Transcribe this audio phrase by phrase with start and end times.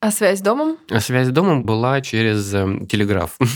[0.00, 0.78] А связь с домом?
[0.90, 3.36] А связь с домом была через э, телеграф.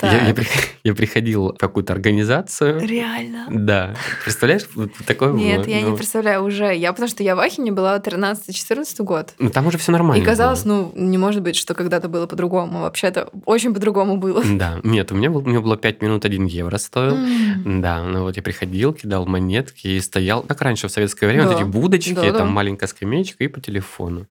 [0.00, 0.34] Я, я,
[0.82, 2.80] я приходил в какую-то организацию.
[2.80, 3.46] Реально?
[3.50, 3.94] Да.
[4.24, 5.68] Представляешь, вот такое Нет, было.
[5.70, 6.74] я ну, не представляю уже.
[6.74, 9.34] Я потому что я в Ахине была 13-14 год.
[9.38, 10.20] Ну, там уже все нормально.
[10.20, 10.90] И казалось, было.
[10.96, 12.80] ну, не может быть, что когда-то было по-другому.
[12.80, 14.42] Вообще-то очень по-другому было.
[14.52, 14.80] Да.
[14.82, 17.14] Нет, у меня, был, у меня было 5 минут 1 евро стоил.
[17.14, 17.80] М.
[17.82, 21.52] Да, ну вот я приходил, кидал монетки и стоял, как раньше в советское время, вот
[21.54, 21.60] Да.
[21.60, 22.38] эти будочки, Да-да.
[22.38, 24.26] там маленькая скамеечка и по телефону.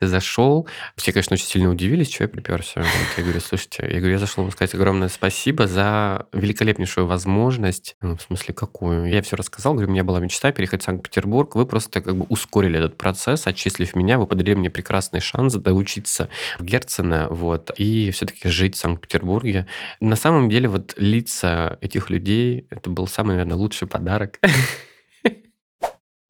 [0.00, 2.84] Зашел, все, конечно, очень сильно удивились, что я приперся.
[3.16, 7.96] Я говорю, слушайте, я говорю, я зашел вам сказать огромное спасибо за великолепнейшую возможность.
[8.02, 9.06] Ну, в смысле, какую?
[9.06, 11.54] Я все рассказал, говорю, у меня была мечта переехать в Санкт-Петербург.
[11.54, 16.28] Вы просто как бы ускорили этот процесс, отчислив меня, вы подарили мне прекрасный шанс доучиться
[16.58, 19.66] в Герцена, вот, и все-таки жить в Санкт-Петербурге.
[20.00, 24.38] На самом деле, вот лица этих людей, это был самый, наверное, лучший подарок.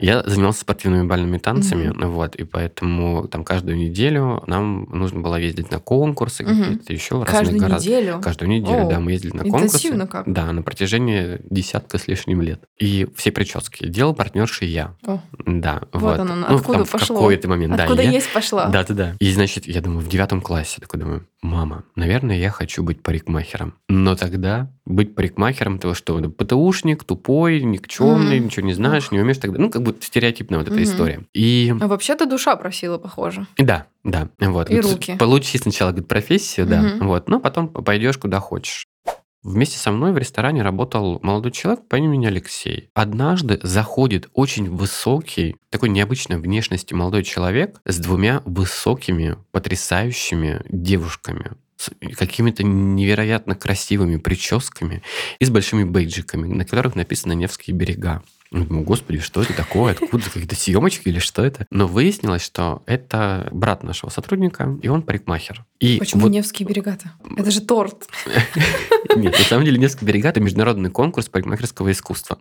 [0.01, 2.11] Я занимался спортивными бальными танцами, Мгм.
[2.11, 6.63] вот, и поэтому там каждую неделю нам нужно было ездить на конкурсы, Мгм.
[6.65, 7.77] какие-то еще в разные Каждую города.
[7.81, 8.21] неделю?
[8.21, 9.67] Каждую неделю, О, да, мы ездили на конкурсы.
[9.67, 10.25] Интенсивно как?
[10.31, 12.61] Да, на протяжении десятка с лишним лет.
[12.81, 14.95] И все прически делал партнерши я.
[15.07, 16.19] О, Да, Вот вот.
[16.21, 17.17] оно, Ну, откуда там в пошло?
[17.17, 17.85] какой-то момент, да.
[17.85, 18.67] Откуда я- есть пошла?
[18.71, 19.17] да, да, да.
[19.21, 23.75] И, значит, я думаю, в девятом классе такой думаю, мама, наверное, я хочу быть парикмахером.
[23.89, 28.47] Но тогда быть парикмахером, того что, ПТУшник, тупой, никчемный, Мгм.
[28.47, 29.59] ничего не знаешь, не умеешь тогда.
[29.61, 30.85] Ну, как бы стереотипная вот эта Мгм.
[30.85, 31.21] история.
[31.35, 33.47] И А вообще-то душа просила, похоже.
[33.57, 34.71] Да, да, вот.
[34.71, 35.17] И руки.
[35.19, 37.07] Получи сначала говорит, профессию, да, Мгм.
[37.07, 38.87] вот, но потом пойдешь куда хочешь.
[39.43, 42.89] Вместе со мной в ресторане работал молодой человек по имени Алексей.
[42.95, 51.91] Однажды заходит очень высокий, такой необычной внешности молодой человек с двумя высокими, потрясающими девушками с
[52.17, 55.03] какими-то невероятно красивыми прическами
[55.39, 58.23] и с большими бейджиками, на которых написано «Невские берега».
[58.55, 59.93] Я Думаю, господи, что это такое?
[59.95, 60.25] Откуда?
[60.25, 61.67] Какие-то съемочки или что это?
[61.71, 65.65] Но выяснилось, что это брат нашего сотрудника, и он парикмахер.
[65.81, 67.13] И Почему вот- Невские берега-то?
[67.37, 68.07] Это же торт.
[69.17, 72.39] Нет, на самом деле Невские берега– это международный конкурс парикмахерского искусства.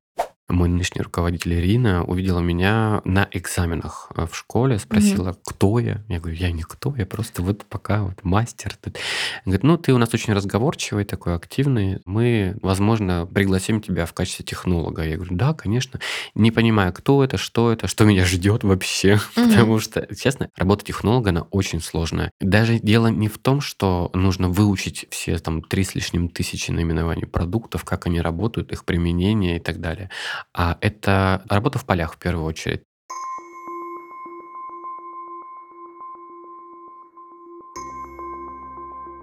[0.49, 6.03] Мой нынешний руководитель Ирина увидела меня на экзаменах э, в школе, спросила, кто я.
[6.09, 8.75] Я говорю, я никто, я просто вот пока вот мастер.
[8.75, 8.97] тут».
[8.97, 12.01] Она Говорит, ну ты у нас очень разговорчивый, такой активный.
[12.05, 15.03] Мы, возможно, пригласим тебя в качестве технолога.
[15.03, 16.01] Я говорю, да, конечно.
[16.35, 19.21] Не понимаю, кто это, что это, что меня ждет вообще.
[19.37, 19.49] Мгм.
[19.49, 22.31] Потому что, честно, работа технолога, она очень сложная.
[22.41, 27.25] Даже дело не в том, что нужно выучить все там три с лишним тысячи наименований
[27.25, 30.09] продуктов, как они работают, их применение и так далее.
[30.53, 32.83] А это работа в полях в первую очередь.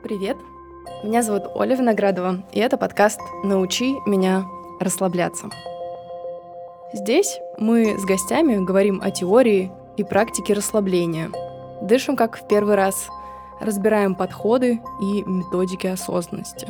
[0.03, 0.39] Привет.
[1.05, 4.45] Меня зовут Оля Виноградова, и это подкаст «Научи меня
[4.81, 5.51] расслабляться».
[6.93, 11.31] Здесь мы с гостями говорим о теории и практике расслабления.
[11.83, 13.09] Дышим как в первый раз,
[13.61, 16.69] разбираем подходы и методики осознанности.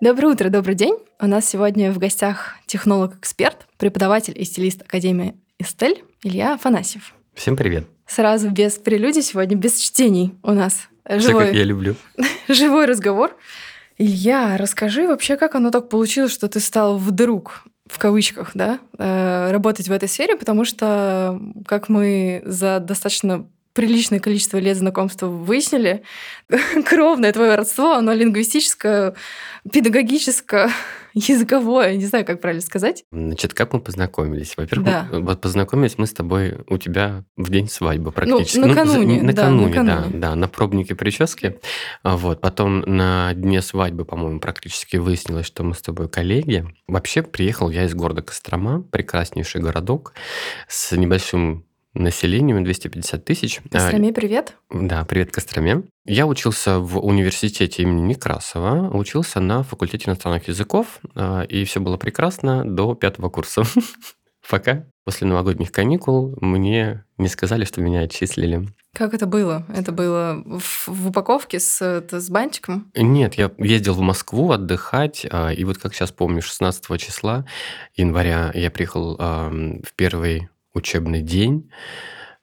[0.00, 0.96] Доброе утро, добрый день.
[1.20, 7.14] У нас сегодня в гостях технолог-эксперт, преподаватель и стилист Академии Эстель Илья Афанасьев.
[7.32, 7.86] Всем привет.
[8.06, 11.94] Сразу без прелюдий сегодня, без чтений у нас Все живой, как я люблю.
[12.48, 13.36] живой разговор.
[13.96, 19.52] Илья, расскажи вообще, как оно так получилось, что ты стал вдруг, в кавычках, да, э,
[19.52, 26.02] работать в этой сфере, потому что, как мы за достаточно приличное количество лет знакомства выяснили,
[26.88, 29.14] кровное твое родство, оно лингвистическое,
[29.70, 30.70] педагогическое,
[31.14, 33.04] языковое, не знаю, как правильно сказать.
[33.12, 34.56] Значит, как мы познакомились?
[34.56, 35.08] Во-первых, Да.
[35.10, 38.58] мы- вот познакомились мы с тобой у тебя в день свадьбы практически.
[38.58, 40.18] Ну, накануне, да, накануне, да, накануне.
[40.20, 41.58] да, на пробнике прически.
[42.02, 42.40] А Вот.
[42.40, 46.64] Потом на дне свадьбы, по-моему, практически выяснилось, что мы с тобой коллеги.
[46.86, 50.14] Вообще приехал я из города Кострома, прекраснейший городок
[50.68, 51.64] с небольшим
[51.94, 53.60] населением 250 тысяч.
[53.70, 54.56] Костроме, привет.
[54.70, 55.84] Да, привет, Костроме.
[56.04, 61.96] Я учился в университете имени Некрасова, учился на факультете иностранных языков, а, и все было
[61.96, 63.62] прекрасно до пятого курса.
[64.50, 68.68] Пока после новогодних каникул мне не сказали, что меня отчислили.
[68.92, 69.64] Как это было?
[69.74, 71.80] Это было в, в упаковке с,
[72.10, 72.90] с бантиком?
[72.94, 77.46] Нет, я ездил в Москву отдыхать, а, и вот как сейчас помню, 16 числа
[77.96, 81.70] января я приехал в первый учебный день,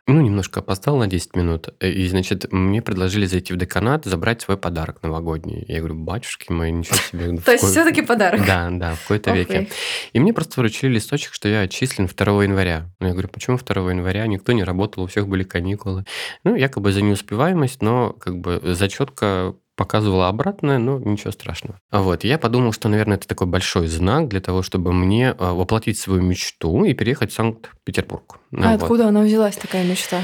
[0.08, 4.58] ну, немножко опоздал на 10 минут, и, значит, мне предложили зайти в деканат, забрать свой
[4.58, 5.64] подарок новогодний.
[5.68, 7.38] Я говорю, батюшки мои, ничего себе.
[7.46, 8.46] То есть все-таки подарок.
[8.46, 9.70] Да, да, в какой-то веке.
[10.14, 12.90] И мне просто вручили листочек, что я отчислен 2 января.
[13.00, 14.26] Ну, я говорю, почему 2 января?
[14.28, 16.06] Никто не работал, у всех были каникулы.
[16.44, 21.80] Ну, якобы за неуспеваемость, но как бы зачетка показывала обратное, но ничего страшного.
[21.92, 25.98] Вот, я подумал, что, наверное, это такой большой знак для того, чтобы мне а, воплотить
[25.98, 28.38] свою мечту и переехать в Санкт-Петербург.
[28.52, 28.84] Ну, а вот.
[28.84, 30.22] откуда она взялась, такая мечта?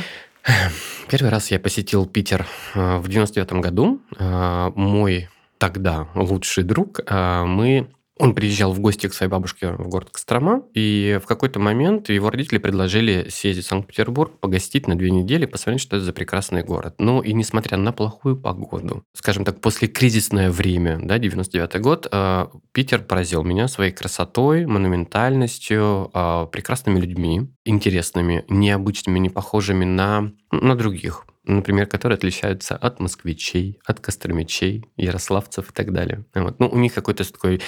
[1.10, 2.46] Первый раз я посетил Питер
[2.76, 4.00] а, в 99 году.
[4.20, 5.28] А, мой
[5.58, 11.20] тогда лучший друг, мы он приезжал в гости к своей бабушке в город Кострома, и
[11.22, 15.98] в какой-то момент его родители предложили съездить в Санкт-Петербург, погостить на две недели, посмотреть, что
[15.98, 16.96] это за прекрасный город.
[17.00, 22.48] Ну и несмотря на плохую погоду, скажем так, после кризисное время, да, 99 год, э,
[22.72, 30.76] Питер поразил меня своей красотой, монументальностью, э, прекрасными людьми, интересными, необычными, не похожими на, на
[30.76, 36.26] других например, которые отличаются от москвичей, от костромичей, ярославцев и так далее.
[36.36, 36.60] Вот.
[36.60, 37.62] Ну, у них какой-то такой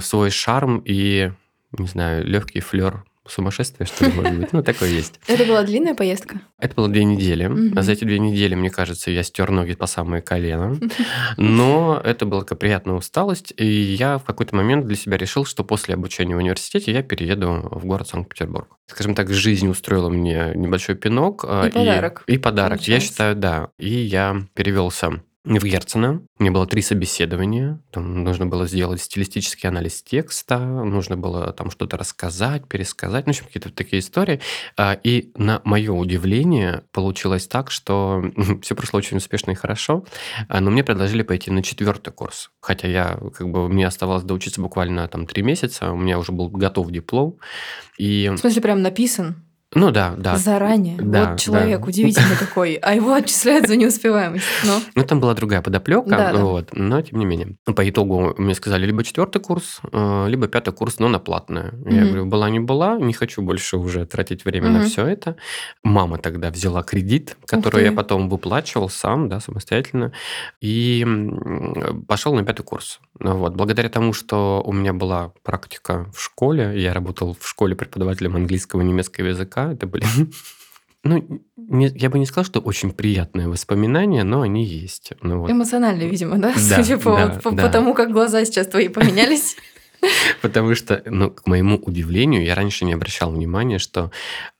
[0.00, 1.32] свой шарм и,
[1.72, 4.52] не знаю, легкий флер сумасшествие, что ли, может быть.
[4.52, 5.20] Ну, такое есть.
[5.26, 6.40] Это была длинная поездка?
[6.58, 7.46] Это было две недели.
[7.46, 7.80] Угу.
[7.80, 10.78] За эти две недели, мне кажется, я стер ноги по самое колено.
[11.36, 13.52] Но это была такая приятная усталость.
[13.56, 17.68] И я в какой-то момент для себя решил, что после обучения в университете я перееду
[17.70, 18.68] в город Санкт-Петербург.
[18.86, 21.44] Скажем так, жизнь устроила мне небольшой пинок.
[21.46, 22.24] А, и, и подарок.
[22.26, 22.78] И подарок.
[22.78, 22.90] Получается.
[22.92, 23.68] Я считаю, да.
[23.78, 26.22] И я перевелся в Герцена.
[26.38, 27.80] У меня было три собеседования.
[27.90, 33.36] Там нужно было сделать стилистический анализ текста, нужно было там что-то рассказать, пересказать, ну, в
[33.36, 34.40] общем, какие-то такие истории.
[34.76, 38.24] А, и на мое удивление получилось так, что
[38.62, 40.04] все прошло очень успешно и хорошо,
[40.48, 42.50] а, но мне предложили пойти на четвертый курс.
[42.60, 46.50] Хотя я, как бы, мне оставалось доучиться буквально там три месяца, у меня уже был
[46.50, 47.38] готов диплом.
[47.98, 48.30] И...
[48.32, 49.44] В смысле, прям написан?
[49.74, 50.36] Ну да, да.
[50.36, 50.96] Заранее.
[51.00, 51.86] Да, вот человек да.
[51.86, 54.44] удивительный какой, а его отчисляют за неуспеваемость.
[54.64, 54.80] Но...
[54.94, 56.82] Ну там была другая подоплека, да, вот, да.
[56.82, 57.56] но тем не менее.
[57.64, 61.72] По итогу мне сказали либо четвертый курс, э, либо пятый курс, но на платное.
[61.72, 61.94] Угу.
[61.94, 64.78] Я говорю, была не была, не хочу больше уже тратить время угу.
[64.78, 65.36] на все это.
[65.82, 70.12] Мама тогда взяла кредит, который я потом выплачивал сам, да, самостоятельно,
[70.60, 71.06] и
[72.06, 73.00] пошел на пятый курс.
[73.18, 73.54] Вот.
[73.54, 78.80] Благодаря тому, что у меня была практика в школе, я работал в школе преподавателем английского
[78.80, 80.04] и немецкого языка, это были
[81.04, 85.12] ну, не, я бы не сказал, что очень приятные воспоминания, но они есть.
[85.20, 85.50] Ну, вот.
[85.50, 86.54] Эмоциональные, видимо, да?
[86.54, 87.66] да Судя по, да, по, да.
[87.66, 89.56] по тому, как глаза сейчас твои поменялись.
[90.42, 94.10] Потому что, ну, к моему удивлению, я раньше не обращал внимания, что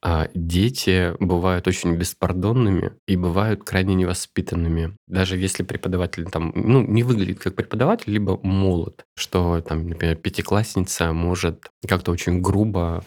[0.01, 4.97] а, дети бывают очень беспардонными и бывают крайне невоспитанными.
[5.09, 11.13] Даже если преподаватель там, ну, не выглядит как преподаватель, либо молод, что там, например, пятиклассница
[11.13, 13.05] может как-то очень грубо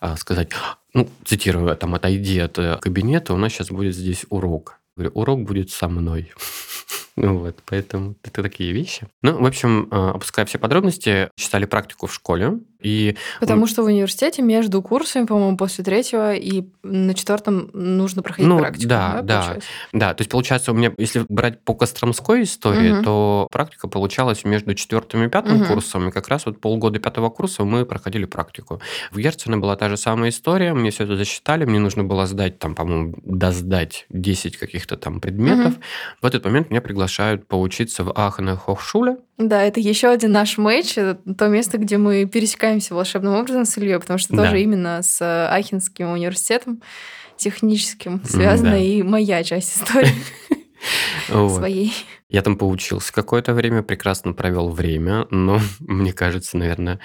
[0.00, 0.50] а, сказать,
[0.96, 4.80] ну, цитирую, там, отойди от э, кабинета, у нас сейчас будет здесь урок.
[4.96, 6.32] Говорю, урок будет со мной.
[7.18, 9.08] Ну вот, поэтому это такие вещи.
[9.22, 13.16] Ну, в общем, а, опуская все подробности, читали практику в школе, и...
[13.40, 18.58] Потому что в университете между курсами, по-моему, после третьего и на четвертом нужно проходить ну,
[18.58, 18.88] практику.
[18.88, 19.60] Да, да, да,
[19.92, 20.14] да.
[20.14, 23.02] То есть получается, у меня, если брать по Костромской истории, угу.
[23.04, 25.74] то практика получалась между четвертым и пятым угу.
[25.74, 28.80] курсом, и как раз вот полгода пятого курса мы проходили практику.
[29.10, 32.58] В Герцена была та же самая история, мне все это засчитали, мне нужно было сдать
[32.58, 35.74] там, по-моему, досдать 10 каких-то там предметов.
[35.74, 35.82] Угу.
[36.22, 40.94] В этот момент меня приглашают поучиться в Ахена Хохшуле, да, это еще один наш матч,
[40.94, 44.44] то место, где мы пересекаемся волшебным образом с Ильей, потому что да.
[44.44, 46.80] тоже именно с э, Ахинским университетом
[47.36, 48.78] техническим связана да.
[48.78, 50.14] и моя часть истории
[51.28, 51.92] своей.
[52.28, 56.98] Я там поучился какое-то время, прекрасно провел время, но мне кажется, наверное,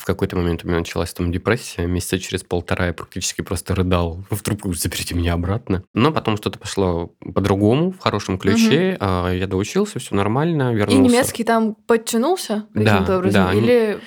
[0.00, 1.86] в какой-то момент у меня началась там депрессия.
[1.86, 5.84] Месяца через полтора я практически просто рыдал в трубку, заберите меня обратно.
[5.92, 8.96] Но потом что-то пошло по-другому, в хорошем ключе.
[8.98, 9.28] Угу.
[9.28, 11.02] Я доучился, все нормально, вернулся.
[11.02, 13.44] И немецкий там подтянулся каким-то да, образом?
[13.44, 13.52] Да.
[13.52, 13.98] Или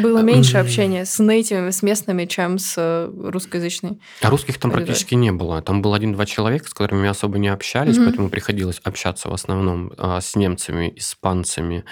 [0.00, 3.98] было меньше общения с нейтивами, с местными, чем с э, русскоязычной?
[4.22, 5.60] А русских там практически не было.
[5.60, 8.04] Там был один-два человека, с которыми мы особо не общались, угу.
[8.06, 11.84] поэтому приходилось общаться в основном а, с немцами, испанцами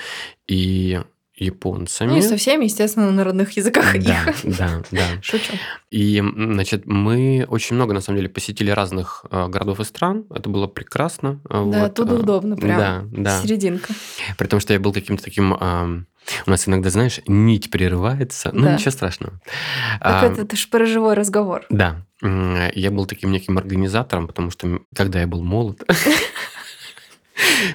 [0.47, 1.01] и
[1.37, 2.11] японцами.
[2.11, 4.57] Ну и со всеми, естественно, на родных языках да, их.
[4.57, 5.05] Да, да.
[5.23, 5.53] Шучу.
[5.91, 10.27] И, значит, мы очень много, на самом деле, посетили разных э, городов и стран.
[10.31, 11.41] Это было прекрасно.
[11.49, 11.77] Да, вот.
[11.77, 13.43] оттуда удобно, прям да, да.
[13.43, 13.93] серединка.
[14.39, 15.55] При том, что я был каким-то таким...
[15.55, 16.05] Э,
[16.47, 18.51] у нас иногда, знаешь, нить прерывается.
[18.53, 18.75] Ну, да.
[18.75, 19.41] ничего страшного.
[20.01, 21.67] Так а, это, это же про живой разговор.
[21.69, 22.07] Да.
[22.23, 25.83] Я был таким неким организатором, потому что когда я был молод,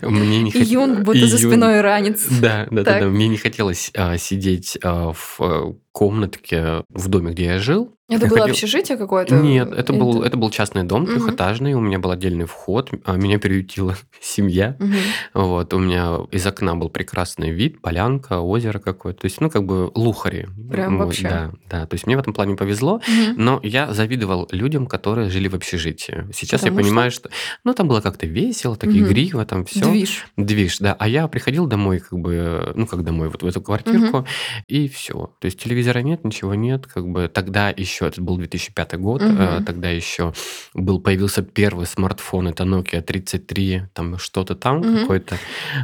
[0.01, 0.61] Мне не хот...
[0.61, 2.25] Юнг будто за спиной ранец.
[2.29, 3.01] Да, да, да.
[3.01, 7.93] Мне не хотелось сидеть а, в а, комнатке в доме, где я жил.
[8.11, 9.35] Это Я было ходил- общежитие какое-то?
[9.35, 11.11] Нет, это был, Это- это был частный дом, Мгм.
[11.13, 14.75] трехэтажный, у меня был отдельный вход, а меня приютила семья.
[14.79, 14.95] Мгм.
[15.35, 19.21] Вот, у меня из окна был прекрасный вид, полянка, озеро какое-то.
[19.21, 20.47] То есть, ну, как бы лухари.
[20.71, 21.29] Прям Вот, вообще.
[21.29, 21.85] Да, да.
[21.85, 22.99] То есть, мне в этом плане повезло.
[23.07, 23.35] Мгм.
[23.37, 26.25] Но я завидовал людям, которые жили в общежитии.
[26.33, 27.29] Сейчас Потому я понимаю, что...
[27.63, 29.03] Ну, там было как-то весело, так Мгм.
[29.05, 29.85] игриво, там все.
[29.87, 30.25] Движ.
[30.35, 30.95] Движ, да.
[30.97, 34.25] А я приходил домой, как бы, ну, как домой, вот в эту квартирку,
[34.67, 35.29] и все.
[35.39, 36.87] То есть телевизора нет, ничего нет.
[36.87, 40.33] Как бы тогда еще, это был 2005 год, э, тогда еще
[40.73, 44.99] был, появился первый смартфон, это Nokia 33, там что-то там Мгм.
[45.01, 45.37] какой-то.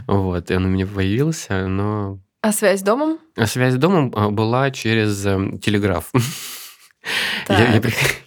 [0.08, 2.20] Вот, и он у меня появился, но...
[2.42, 3.18] А связь с домом?
[3.36, 6.12] А связь с домом а, была через эм, телеграф.
[7.50, 7.82] Я, я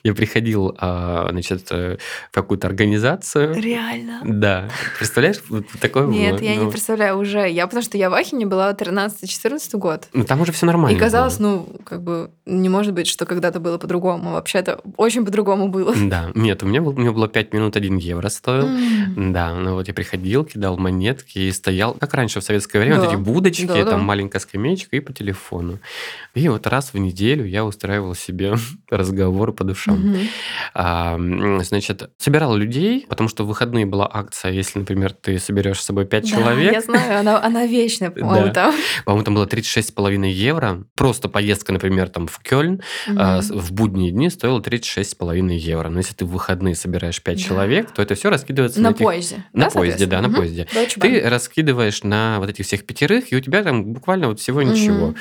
[0.05, 1.99] я приходил, а, значит, э,
[2.31, 3.55] в какую-то организацию.
[3.61, 4.21] Реально?
[4.25, 4.69] Да.
[4.99, 6.43] Представляешь, вот такое Нет, было.
[6.45, 7.49] я не Ну, представляю уже.
[7.51, 10.09] Я потому что я в Ахине была 13-14 год.
[10.13, 10.97] Ну, там уже все нормально.
[10.97, 11.49] И казалось, было.
[11.49, 14.33] ну, как бы, не может быть, что когда-то было по-другому.
[14.33, 15.95] Вообще-то очень по-другому было.
[15.97, 16.31] Да.
[16.35, 18.67] Нет, у меня, был, у меня было 5 минут 1 евро стоил.
[18.69, 19.33] М.
[19.33, 23.07] Да, ну вот я приходил, кидал монетки и стоял, как раньше в советское время, вот
[23.09, 23.13] Да.
[23.13, 23.91] эти будочки, Да, да.
[23.91, 25.79] там маленькая скамеечка и по телефону.
[26.35, 28.55] И вот раз в неделю я устраивал себе
[28.91, 29.99] разговоры по душам.
[29.99, 30.19] Мгм.
[30.75, 31.19] А,
[31.63, 36.07] значит, собирал людей, потому что в выходные была акция, если, например, ты соберешь с собой
[36.07, 38.53] 5 Да, человек, я знаю, она, она вечная, по-моему, Да.
[38.53, 38.75] там.
[39.05, 40.85] по-моему, там было 36,5 евро.
[40.95, 43.43] Просто поездка, например, там в Кёльн а, Мгм.
[43.43, 45.89] с- в будние дни стоила 36,5 евро.
[45.89, 47.45] Но если ты в выходные собираешь 5 Да.
[47.45, 49.45] человек, то это все раскидывается на, На этих- поезде.
[49.53, 50.67] На да, поезде, да, на соответственно?
[50.75, 50.99] поезде.
[50.99, 54.63] Deutsche Ты раскидываешь на вот этих всех пятерых, и у тебя там буквально вот всего
[54.63, 55.15] ничего.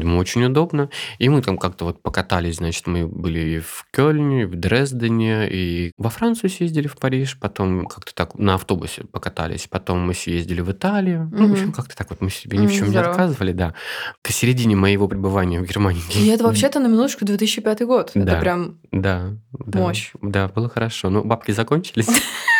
[0.00, 0.90] Думаю, очень удобно.
[1.18, 5.48] И мы там как-то вот покатались, значит, мы были и в Кёльне, и в Дрездене,
[5.50, 10.60] и во Францию съездили, в Париж, потом как-то так на автобусе покатались, потом мы съездили
[10.60, 11.28] в Италию.
[11.32, 13.74] Ну, в общем, как-то так вот мы себе ни в чем не отказывали, да.
[14.22, 16.02] К середине моего пребывания в Германии.
[16.14, 18.10] И это вообще-то на минуточку 2005 год.
[18.14, 18.32] Да.
[18.32, 18.78] Это прям...
[18.90, 19.78] Да, да.
[19.78, 20.12] Мощь.
[20.22, 21.10] Да, было хорошо.
[21.10, 22.08] Но бабки закончились.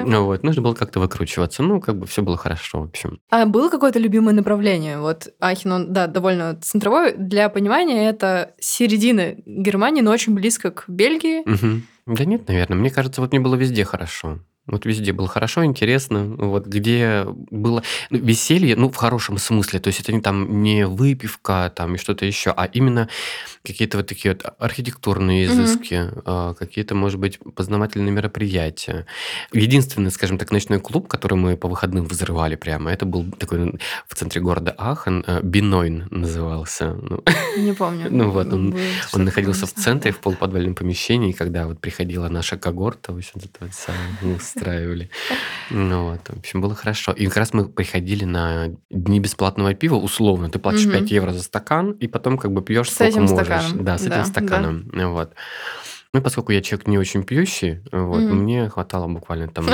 [0.00, 0.06] да.
[0.06, 1.62] Ну вот, нужно было как-то выкручиваться.
[1.62, 3.20] Ну, как бы все было хорошо, в общем.
[3.30, 4.98] А было какое-то любимое направление?
[4.98, 7.14] Вот Ахен, он, да, довольно центровой.
[7.16, 11.42] Для понимания, это середина Германии, но очень близко к Бельгии.
[11.48, 11.82] Мгм.
[12.06, 12.76] Да нет, наверное.
[12.76, 14.40] Мне кажется, вот мне было везде хорошо.
[14.66, 16.24] Вот везде было хорошо, интересно.
[16.38, 19.78] Вот где было веселье, ну, в хорошем смысле.
[19.80, 23.08] То есть это не там не выпивка там и что-то еще, а именно
[23.62, 29.06] какие-то вот такие вот архитектурные изыски, а, какие-то, может быть, познавательные мероприятия.
[29.52, 33.78] Единственный, скажем так, ночной клуб, который мы по выходным взрывали прямо, это был такой
[34.08, 36.94] в центре города Ахен, э, Бинойн назывался.
[36.94, 37.22] Ну,
[37.58, 38.08] Не помню.
[38.10, 38.74] Ну вот, он-
[39.12, 43.40] он находился в центре, в полуподвальном помещении, когда вот приходила наша когорта, в общем,
[44.56, 45.10] устраивали.
[45.70, 47.12] Ну вот, в общем, было хорошо.
[47.12, 50.50] И как раз мы приходили на дни бесплатного пива, условно.
[50.50, 50.92] Ты платишь Мгм.
[51.00, 53.46] 5 евро за стакан, и потом как бы пьешь С сколько этим можешь.
[53.46, 53.84] стаканом.
[53.84, 54.90] Да, с этим стаканом.
[55.12, 55.32] Вот.
[56.14, 58.36] Ну, поскольку я человек не очень пьющий, вот, Мгм.
[58.44, 59.66] мне хватало буквально там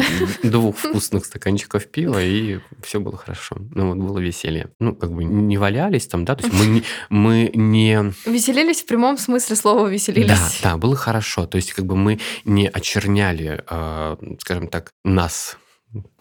[0.42, 3.56] двух вкусных стаканчиков пива, и все было хорошо.
[3.74, 4.70] Ну, вот было веселье.
[4.80, 8.86] Ну, как бы не валялись там, да, то есть мы не, мы не Веселились в
[8.86, 10.60] прямом смысле слова да, веселились.
[10.62, 11.46] да, было хорошо.
[11.46, 15.58] То есть, как бы мы не очерняли, э, скажем так, нас,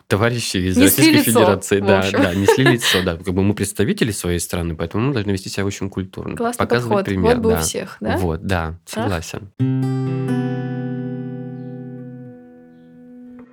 [0.10, 1.80] товарищи из Несли Российской лицо, Федерации.
[1.80, 3.16] Да, да, несли лицо, да.
[3.16, 6.36] Как бы мы представители своей страны, поэтому мы должны вести себя очень культурно.
[6.36, 7.06] Классный показывать подход.
[7.06, 7.36] пример.
[7.36, 7.62] Вот бы у да.
[7.62, 8.18] всех, да?
[8.18, 9.50] Вот, да, согласен.
[9.60, 10.79] А,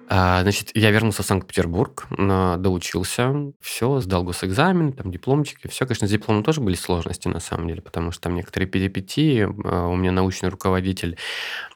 [0.09, 6.45] значит, я вернулся в Санкт-Петербург, доучился, все, сдал госэкзамен, там дипломчики, все, конечно, с дипломом
[6.45, 10.49] тоже были сложности на самом деле, потому что там некоторые перипетии, а, у меня научный
[10.49, 11.17] руководитель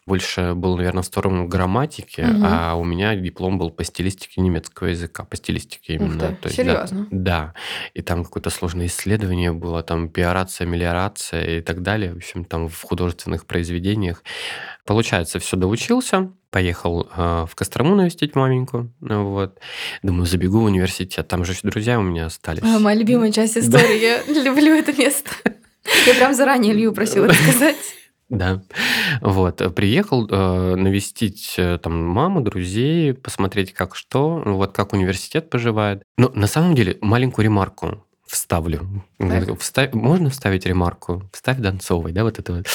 [0.07, 2.43] больше был, наверное, в сторону грамматики, Мгм.
[2.45, 6.29] а у меня диплом был по стилистике немецкого языка, по стилистике Ух именно.
[6.29, 7.07] ты, То есть, да, серьезно?
[7.11, 7.55] да,
[7.95, 12.69] и там какое-то сложное исследование было, там пиорация, мелиорация и так далее, в общем, там
[12.69, 14.23] в художественных произведениях.
[14.85, 19.59] Получается, все доучился, поехал э, в Кострому навестить маменьку, вот.
[20.02, 22.62] Думаю, забегу в университет, там же друзья у меня остались.
[22.62, 24.00] А, моя любимая часть истории.
[24.00, 25.30] Я люблю это место.
[26.07, 27.76] Я прям заранее Илью просила рассказать.
[28.28, 28.62] Да,
[29.21, 35.50] вот, э, приехал э, навестить э, там маму, друзей, посмотреть, как что, вот, как университет
[35.50, 36.04] поживает.
[36.16, 39.04] Но на самом деле маленькую ремарку вставлю.
[39.19, 39.49] Так.
[39.59, 41.28] Вста- Можно вставить ремарку?
[41.33, 42.66] Вставь Донцовой, да, вот это вот.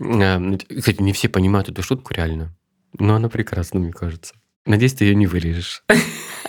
[0.00, 2.52] Э, Кстати, не все понимают эту шутку реально,
[2.98, 4.34] но она прекрасна, мне кажется.
[4.66, 5.82] Надеюсь, ты ее не вырежешь.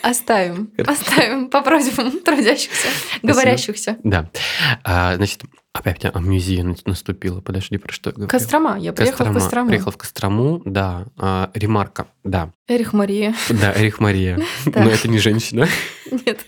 [0.01, 0.71] Оставим.
[0.85, 2.87] Оставим по просьбам трудящихся,
[3.23, 3.97] говорящихся.
[4.03, 4.29] Да.
[4.83, 5.41] А, значит,
[5.73, 7.41] опять амнезия на- наступила.
[7.41, 8.29] Подожди, про что я говорю?
[8.29, 8.77] Кострома.
[8.79, 9.33] Я приехала в.
[9.33, 9.67] Кострому.
[9.67, 11.07] Приехал в Кострому, да.
[11.17, 12.53] А, ремарка, да.
[12.67, 13.35] Эрих Мария.
[13.49, 14.39] Да, Эрих Мария.
[14.65, 15.67] Но это не женщина.
[16.09, 16.45] Нет.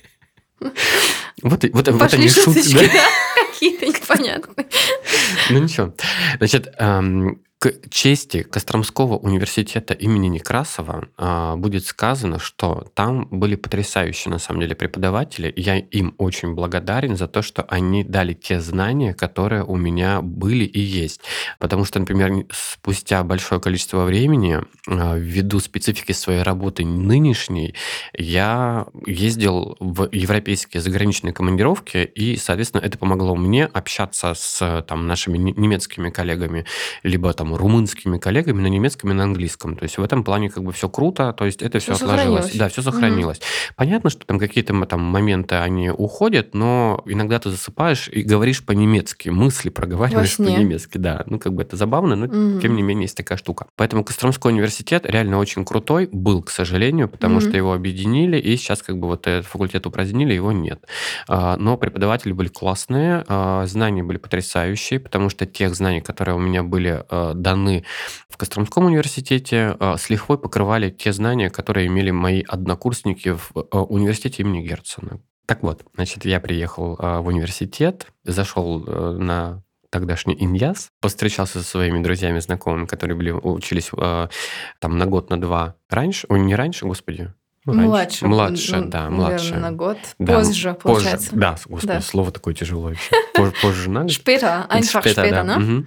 [1.41, 3.05] Вот, вот, вот они шутки, да,
[3.51, 4.67] какие-то непонятные.
[5.49, 5.93] Ну ничего.
[6.37, 14.31] Значит, эм, к чести Костромского университета имени Некрасова а, будет сказано, что там были потрясающие,
[14.31, 15.51] на самом деле, преподаватели.
[15.55, 20.65] Я им очень благодарен за то, что они дали те знания, которые у меня были
[20.65, 21.21] и есть.
[21.57, 27.73] Потому что, например, спустя большое количество времени, а, ввиду специфики своей работы нынешней,
[28.13, 35.39] я ездил в европейские заграничные командировки, и, соответственно, это помогло мне общаться с там, нашими
[35.39, 36.65] не- немецкими коллегами,
[37.01, 39.75] либо там румынскими коллегами на немецком и на английском.
[39.75, 42.55] То есть в этом плане как бы все круто, то есть это все Всё отложилось.
[42.55, 43.39] Да, все сохранилось.
[43.75, 49.29] Понятно, что там какие-то там моменты, они уходят, но иногда ты засыпаешь и говоришь по-немецки,
[49.29, 51.23] мысли проговариваешь по-немецки, да.
[51.27, 52.59] Ну, как бы это забавно, но Мгм.
[52.61, 53.67] тем не менее есть такая штука.
[53.75, 57.41] Поэтому Костромской университет реально очень крутой был, к сожалению, потому Мгм.
[57.41, 60.83] что его объединили, и сейчас как бы вот этот факультет упразднили, его нет.
[61.27, 66.39] А, Но преподаватели были классные, а, знания были потрясающие, потому что тех знаний, которые у
[66.39, 67.85] меня были а, даны
[68.29, 73.81] в Костромском университете, а, с лихвой покрывали те знания, которые имели мои однокурсники в а,
[73.83, 75.21] университете имени Герцена.
[75.47, 81.65] Так вот, значит, я приехал а, в университет, зашел э, на тогдашний Иньяс, повстречался со
[81.65, 84.29] своими друзьями, знакомыми, которые были, учились а,
[84.79, 87.33] там на год, на два раньше, ой, не раньше, господи,
[87.73, 87.87] раньше.
[87.87, 88.27] Младше.
[88.27, 89.55] Младше, ну, да, наверное, младше.
[89.55, 89.97] на год.
[90.19, 91.29] Да, Позже, получается.
[91.33, 92.01] Да, господи, Да.
[92.01, 93.11] слово такое тяжелое вообще.
[93.33, 94.11] Позже, позже на год.
[94.11, 95.83] Später, einfach Später, да.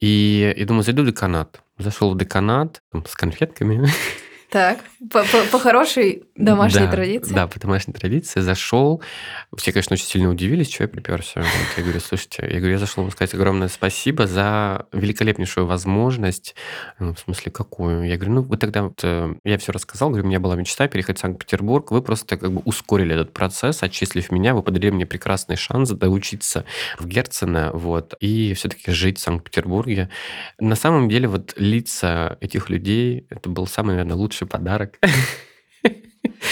[0.00, 1.60] И, и думаю, зайду в деканат.
[1.78, 3.88] Зашел в деканат там, с конфетками.
[4.52, 4.80] Так,
[5.10, 7.32] по, по- по хорошей домашней Да, традиции.
[7.34, 8.40] Да, по домашней традиции.
[8.40, 9.00] Зашел.
[9.56, 11.40] Все, конечно, очень сильно удивились, что я приперся.
[11.40, 16.54] Вот я говорю, слушайте, я говорю, я зашел вам сказать огромное спасибо за великолепнейшую возможность.
[16.98, 18.06] Ну, в смысле, какую?
[18.06, 20.86] Я говорю, ну, вы тогда, вот, э, я все рассказал, говорю, у меня была мечта
[20.86, 21.90] переехать в Санкт-Петербург.
[21.90, 24.54] Вы просто как бы ускорили этот процесс, отчислив меня.
[24.54, 26.66] Вы подарили мне прекрасный шанс доучиться
[26.98, 30.10] в Герцена, вот, и все-таки жить в Санкт-Петербурге.
[30.60, 34.98] На самом деле, вот лица этих людей, это был самый, наверное, лучший подарок.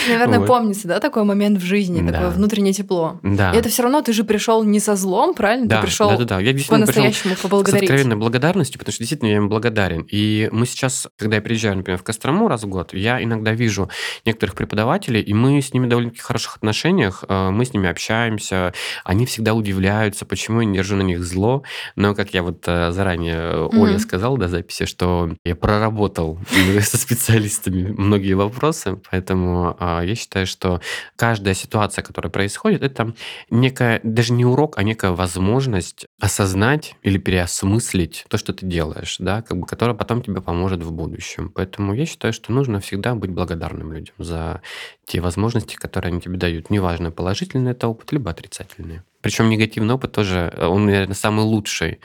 [0.08, 0.48] Наверное, Вот.
[0.48, 2.12] помнится, да, такой момент в жизни, Да.
[2.12, 3.20] такое внутреннее тепло.
[3.22, 3.52] Да.
[3.52, 5.66] И это все равно ты же пришел не со злом, правильно?
[5.66, 6.40] Да, ты пришел да, да, да.
[6.40, 7.82] Я по-настоящему с поблагодарить.
[7.88, 10.06] откровенной благодарностью, потому что действительно я им благодарен.
[10.10, 13.88] И мы сейчас, когда я приезжаю, например, в Кострому раз в год, я иногда вижу
[14.24, 18.72] некоторых преподавателей, и мы с ними в довольно-таки хороших отношениях, э, мы с ними общаемся,
[19.04, 21.62] они всегда удивляются, почему я не держу на них зло.
[21.96, 23.98] Но, как я вот э, заранее э, Оле Мгм.
[24.00, 26.38] сказал до записи, что я проработал
[26.82, 30.80] со специалистами многие вопросы, поэтому а, я считаю, что
[31.16, 33.14] каждая ситуация, которая происходит, это
[33.50, 39.42] некая, даже не урок, а некая возможность осознать или переосмыслить то, что ты делаешь, да,
[39.42, 41.50] как бы, которая потом тебе поможет в будущем.
[41.54, 44.62] Поэтому я считаю, что нужно всегда быть благодарным людям за
[45.04, 46.70] те возможности, которые они тебе дают.
[46.70, 49.02] Неважно, положительный это опыт, либо отрицательный.
[49.22, 52.00] Причем негативный опыт тоже, э, он, наверное, самый лучший,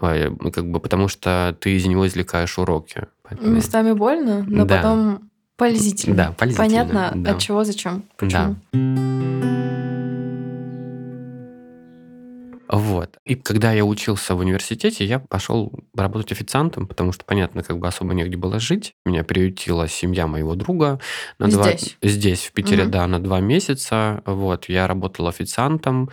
[0.00, 3.06] э, как бы, потому что ты из него извлекаешь уроки.
[3.22, 4.76] Поэтому- Местами больно, но Да.
[4.76, 6.16] потом пользительно.
[6.16, 7.30] Да, пользительно, Понятно, да.
[7.32, 8.54] от чего, зачем, Да.
[12.78, 13.16] Вот.
[13.24, 17.88] И когда я учился в университете, я пошел работать официантом, потому что, понятно, как бы
[17.88, 18.94] особо негде было жить.
[19.04, 21.00] Меня приютила семья моего друга.
[21.38, 21.96] На два- Здесь?
[22.02, 22.90] Здесь, в Питере, Мгм.
[22.92, 24.22] да, на два месяца.
[24.26, 24.68] Вот.
[24.68, 26.10] Я работал официантом.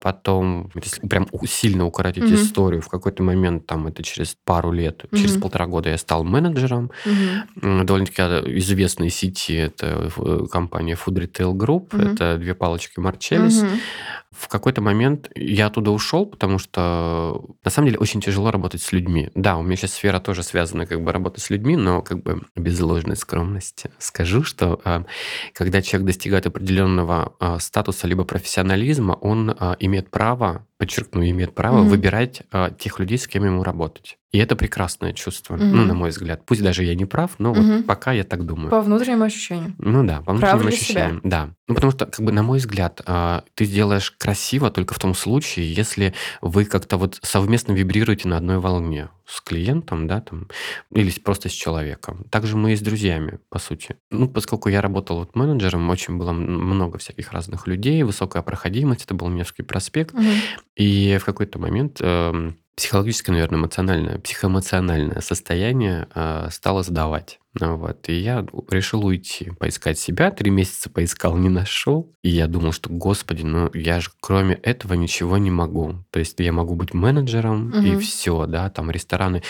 [0.00, 2.34] Потом, если прям сильно укоротить Мгм.
[2.34, 5.40] историю, в какой-то момент, там, это через пару лет, через Мгм.
[5.42, 6.90] полтора года я стал менеджером.
[7.62, 9.54] М, довольно-таки э, известной сети.
[9.54, 11.88] Это э, компания Food Retail Group.
[11.92, 12.12] Мгм.
[12.14, 13.62] Это две палочки Марчелис.
[13.62, 13.70] Мгм.
[14.38, 18.92] В какой-то момент я оттуда ушел, потому что на самом деле очень тяжело работать с
[18.92, 19.30] людьми.
[19.34, 22.42] Да, у меня сейчас сфера тоже связана как бы работа с людьми, но как бы
[22.54, 25.04] без ложной скромности скажу, что а,
[25.54, 31.78] когда человек достигает определенного а, статуса либо профессионализма, он а, имеет право, подчеркну, имеет право
[31.78, 31.88] Мгм.
[31.88, 32.42] выбирать
[32.78, 34.18] тех людей, с кем ему работать.
[34.32, 35.86] И это прекрасное чувство, ну, Мгм.
[35.86, 36.42] на мой взгляд.
[36.44, 37.76] Пусть даже я не прав, но Мгм.
[37.78, 38.70] вот пока я так думаю.
[38.70, 39.74] По внутренним ощущениям.
[39.78, 40.68] Ну да, по внутренним себя.
[40.68, 41.20] ощущениям.
[41.22, 41.50] Да.
[41.68, 45.14] Ну, потому что, как бы, на мой взгляд, а, ты сделаешь красиво только в том
[45.14, 46.12] случае, если
[46.42, 50.48] вы как-то вот совместно вибрируете на одной волне с клиентом, да, там,
[50.92, 52.24] или просто с человеком.
[52.30, 53.96] Также мы и с друзьями, по сути.
[54.10, 59.14] Ну, поскольку я работал вот менеджером, очень было много всяких разных людей, высокая проходимость, это
[59.14, 60.30] был Невский проспект, Мгм.
[60.76, 67.40] и в какой-то момент эм, психологическое, наверное, эмоциональное, психоэмоциональное состояние э, стало сдавать.
[67.58, 68.08] Ну Вот.
[68.08, 70.30] И я решил уйти, поискать себя.
[70.30, 72.12] Три месяца поискал, не нашел.
[72.22, 75.94] И я думал, что, господи, ну я же кроме этого ничего не могу.
[76.10, 78.00] То есть я могу быть менеджером, и Мгм.
[78.00, 79.42] все, да, там рестораны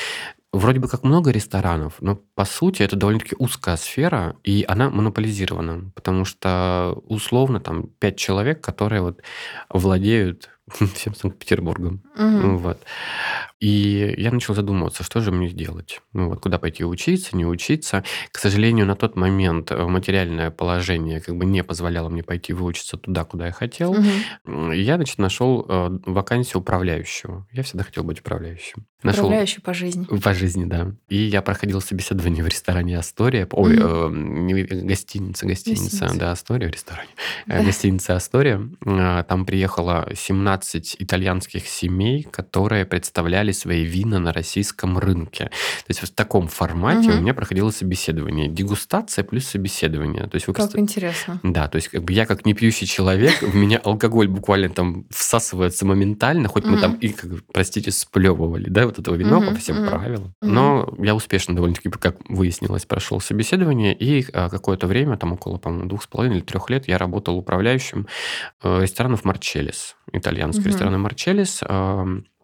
[0.52, 5.90] вроде бы как много ресторанов, но по сути это довольно-таки узкая сфера, и она монополизирована,
[5.94, 9.20] потому что условно там пять человек, которые вот
[9.68, 10.48] владеют
[10.94, 12.02] всем Санкт-Петербургом.
[12.16, 12.58] Мгм.
[12.58, 12.78] Вот.
[13.60, 16.00] И я начал задумываться, что же мне делать?
[16.12, 18.04] Ну вот, куда пойти учиться, не учиться.
[18.32, 22.96] К сожалению, на тот момент э, материальное положение как бы не позволяло мне пойти выучиться
[22.98, 23.94] туда, куда я хотел.
[23.94, 27.46] И Я, значит, нашел э, вакансию управляющего.
[27.52, 28.86] Я всегда хотел быть управляющим.
[29.02, 30.04] Нашел Управляющий по жизни.
[30.04, 30.92] по жизни, да.
[31.08, 33.46] И я проходил собеседование в ресторане Астория.
[33.52, 36.18] Ой, э, гостиница, гостиница, Гостиница.
[36.18, 37.08] да, Астория в ресторане.
[37.46, 37.64] Э, Да.
[37.64, 38.60] Гостиница Астория.
[38.84, 40.55] Э, Там приехало 17
[40.98, 45.44] итальянских семей, которые представляли свои вина на российском рынке.
[45.46, 47.18] То есть в таком формате Мгм.
[47.18, 48.48] у меня проходило собеседование.
[48.48, 50.24] Дегустация плюс собеседование.
[50.28, 51.40] То есть вы Как просто- интересно.
[51.42, 55.06] да, то есть как бы я как не пьющий человек, в меня алкоголь буквально там
[55.10, 57.14] всасывается моментально, хоть мы там и,
[57.52, 60.32] простите, сплевывали, да, вот этого вино по всем правилам.
[60.42, 65.88] Но я успешно довольно-таки, как выяснилось, прошел собеседование, и а, какое-то время, там около, по-моему,
[65.88, 68.06] двух с половиной или трех лет, я работал управляющим
[68.62, 69.96] э, ресторанов Марчеллис,
[70.50, 70.70] итальянский Мгм.
[70.70, 71.60] ресторан Марчеллис.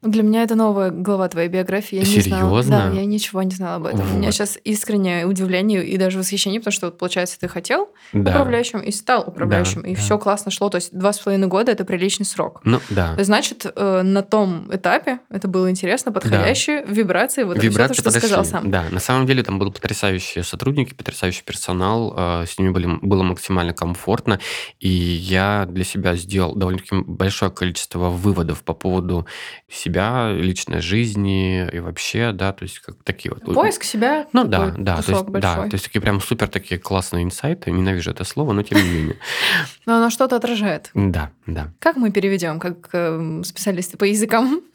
[0.03, 1.95] Для меня это новая глава твоей биографии.
[1.97, 2.51] Я не знала.
[2.63, 2.91] Серьезно?
[2.93, 4.01] Да, я ничего не знала об этом.
[4.01, 4.35] У меня Вот.
[4.35, 8.33] сейчас искреннее удивление и даже восхищение, потому что, вот, получается, ты хотел Да.
[8.33, 10.01] управляющим и стал управляющим, и да.
[10.01, 10.71] все классно шло.
[10.71, 12.61] То есть два с половиной года это приличный срок.
[12.65, 13.15] Ну, да.
[13.21, 17.95] Значит, э, на том этапе это было интересно, подходящие вибрации, вот это всё, то, Вибрации
[17.95, 18.59] что ты сказал подошли.
[18.61, 18.71] сам.
[18.73, 23.23] Да, на самом деле там были потрясающие сотрудники, потрясающий персонал, э, с ними были, было
[23.23, 24.41] максимально комфортно,
[24.81, 29.27] и я для себя сделал довольно-таки большое количество выводов по поводу
[29.71, 33.55] себя, личной жизни и вообще, да, то есть как такие вот...
[33.55, 34.27] Поиск себя.
[34.33, 35.71] Ну да, да, то есть, кусок да, большой.
[35.71, 39.17] то есть такие прям супер такие классные инсайты, ненавижу это слово, но тем не менее.
[39.87, 40.91] Но оно что-то отражает.
[40.95, 41.73] Да, да.
[41.79, 44.63] Как мы переведем, как э, специалисты по языкам?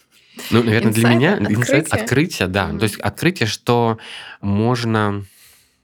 [0.52, 1.58] Ну, наверное, для Инсайт, меня открытие.
[1.58, 2.68] инсайт открытие, да.
[2.68, 2.78] Мгм.
[2.78, 3.98] То есть открытие, что
[4.40, 5.26] можно.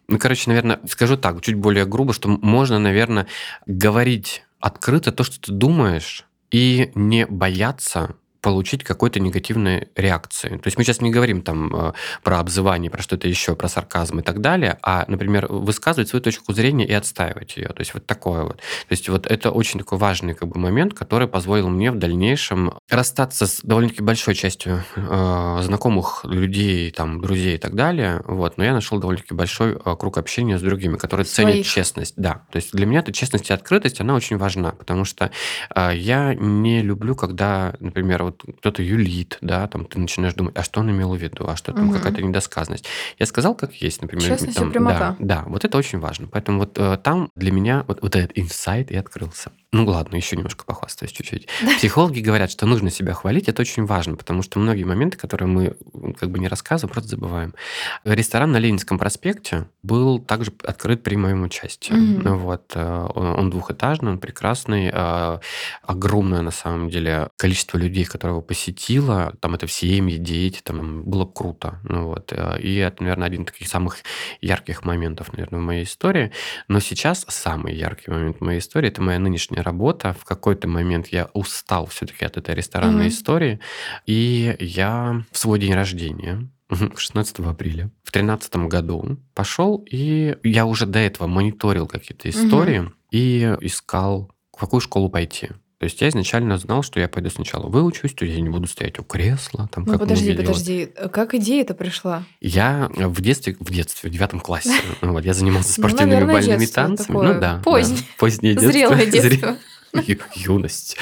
[0.08, 3.26] Ну, короче, наверное, скажу так, чуть более грубо, что можно, наверное,
[3.66, 10.50] говорить открыто то, что ты думаешь, и не бояться получить какой-то негативной реакции.
[10.58, 14.20] То есть мы сейчас не говорим там э, про обзывание, про что-то еще, про сарказм
[14.20, 17.70] и так далее, а, например, высказывать свою точку зрения и отстаивать ее.
[17.70, 18.58] То есть вот такое вот.
[18.58, 22.74] То есть вот это очень такой важный как бы момент, который позволил мне в дальнейшем
[22.90, 28.24] расстаться с довольно-таки большой частью э, знакомых людей, там, друзей и так далее.
[28.28, 28.58] Вот.
[28.58, 31.68] Но я нашел довольно-таки большой э, круг общения с другими, которые ценят Своих.
[31.68, 32.16] честность.
[32.18, 32.42] Да.
[32.52, 35.32] То есть для меня эта честность и открытость, она очень важна, потому что
[35.74, 40.64] э, я не люблю, когда, например, вот кто-то юлит, да, там ты начинаешь думать, а
[40.64, 41.98] что он имел в виду, а что там Мгм.
[41.98, 42.86] какая-то недосказанность.
[43.20, 44.28] Я сказал, как есть, например.
[44.28, 45.16] Честность и там, прямота.
[45.20, 46.28] Да, да, вот это очень важно.
[46.28, 49.52] Поэтому вот э, там для меня вот, вот этот инсайт и открылся.
[49.74, 51.48] Ну ладно, еще немножко похвастаюсь чуть-чуть.
[51.78, 55.76] Психологи говорят, что нужно себя хвалить, это очень важно, потому что многие моменты, которые мы
[56.20, 57.56] как бы не рассказываем, просто забываем.
[58.04, 61.94] Ресторан на Ленинском проспекте был также открыт при моем участии.
[61.94, 65.40] Ну Вот, э, он двухэтажный, он прекрасный, э,
[65.82, 71.02] огромное на самом деле количество людей, которые его посетило, там это в семьи, дети, там
[71.04, 71.80] было круто.
[71.84, 73.98] Ну вот, э, и это, наверное, один из таких самых
[74.40, 76.32] ярких моментов, наверное, в моей истории.
[76.68, 80.14] Но сейчас самый яркий момент в моей истории– это моя нынешняя работа.
[80.20, 83.14] В какой-то момент я устал все-таки от этой ресторанной Мгм.
[83.14, 83.60] истории,
[84.06, 86.48] и я в свой день рождения
[86.96, 93.56] 16 апреля в 2013 году пошел, и я уже до этого мониторил какие-то истории и
[93.62, 95.50] искал, в какую школу пойти.
[95.84, 99.00] То есть я изначально знал, что я пойду сначала выучусь, то я не буду стоять
[99.00, 100.88] у кресла, там, Ну как подожди, подожди.
[100.96, 102.24] Э, Как идея-то пришла?
[102.40, 107.18] Я в детстве, в детстве, в девятом классе, вот, я занимался Ну, спортивными бальными танцами.
[107.18, 108.00] Ну да, позднее.
[108.18, 108.72] позднее детство.
[108.72, 109.58] Зрелое Зре- детство.
[110.36, 110.98] Юность.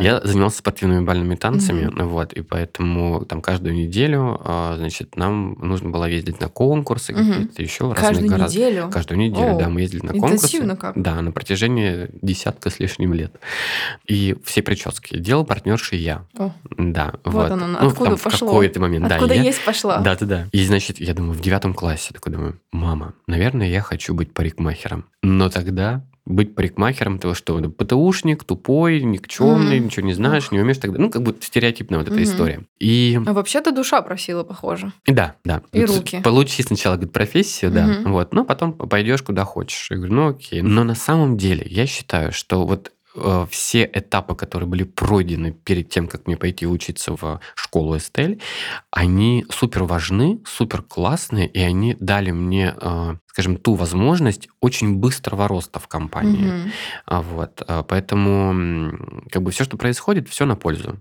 [0.00, 5.90] Я занимался спортивными бальными танцами, вот, и поэтому там каждую неделю, а, значит, нам нужно
[5.90, 8.88] было ездить на конкурсы какие-то еще Каждую неделю?
[8.90, 10.34] Каждую неделю, да, мы ездили на конкурсы.
[10.36, 11.00] Интенсивно как?
[11.00, 13.34] Да, на протяжении десятка с лишним лет.
[14.06, 16.24] И все прически делал партнерша и я.
[16.78, 18.48] Да, Вот оно, Ну, откуда там в пошло?
[18.48, 19.98] какой-то момент, Откуда есть пошла?
[19.98, 20.46] да, да, да.
[20.52, 25.04] И, значит, я думаю, в девятом классе такой думаю, мама, наверное, я хочу быть парикмахером.
[25.22, 29.86] Но тогда быть парикмахером, ты что, ПТУшник, тупой, никчемный, Мгм.
[29.86, 30.98] ничего не знаешь, не умеешь тогда.
[31.00, 32.24] Ну, как бы стереотипная вот эта Мгм.
[32.24, 32.60] история.
[32.78, 34.92] И А вообще-то душа просила, похоже.
[35.06, 35.62] и да, да.
[35.72, 36.20] И Вот руки.
[36.22, 38.12] Получи сначала, говорит, профессию, да, Мгм.
[38.12, 39.90] вот, но потом пойдешь куда хочешь.
[39.90, 40.62] Я говорю, ну окей.
[40.62, 42.92] Но на самом деле я считаю, что вот
[43.50, 48.40] все этапы, которые были пройдены перед тем, как мне пойти учиться в школу Эстель,
[48.90, 55.48] они супер важны, супер классные, и они дали мне, э, скажем, ту возможность очень быстрого
[55.48, 56.72] роста в компании.
[57.06, 58.92] А Вот, а, поэтому
[59.30, 60.98] как бы все, что происходит, все на пользу.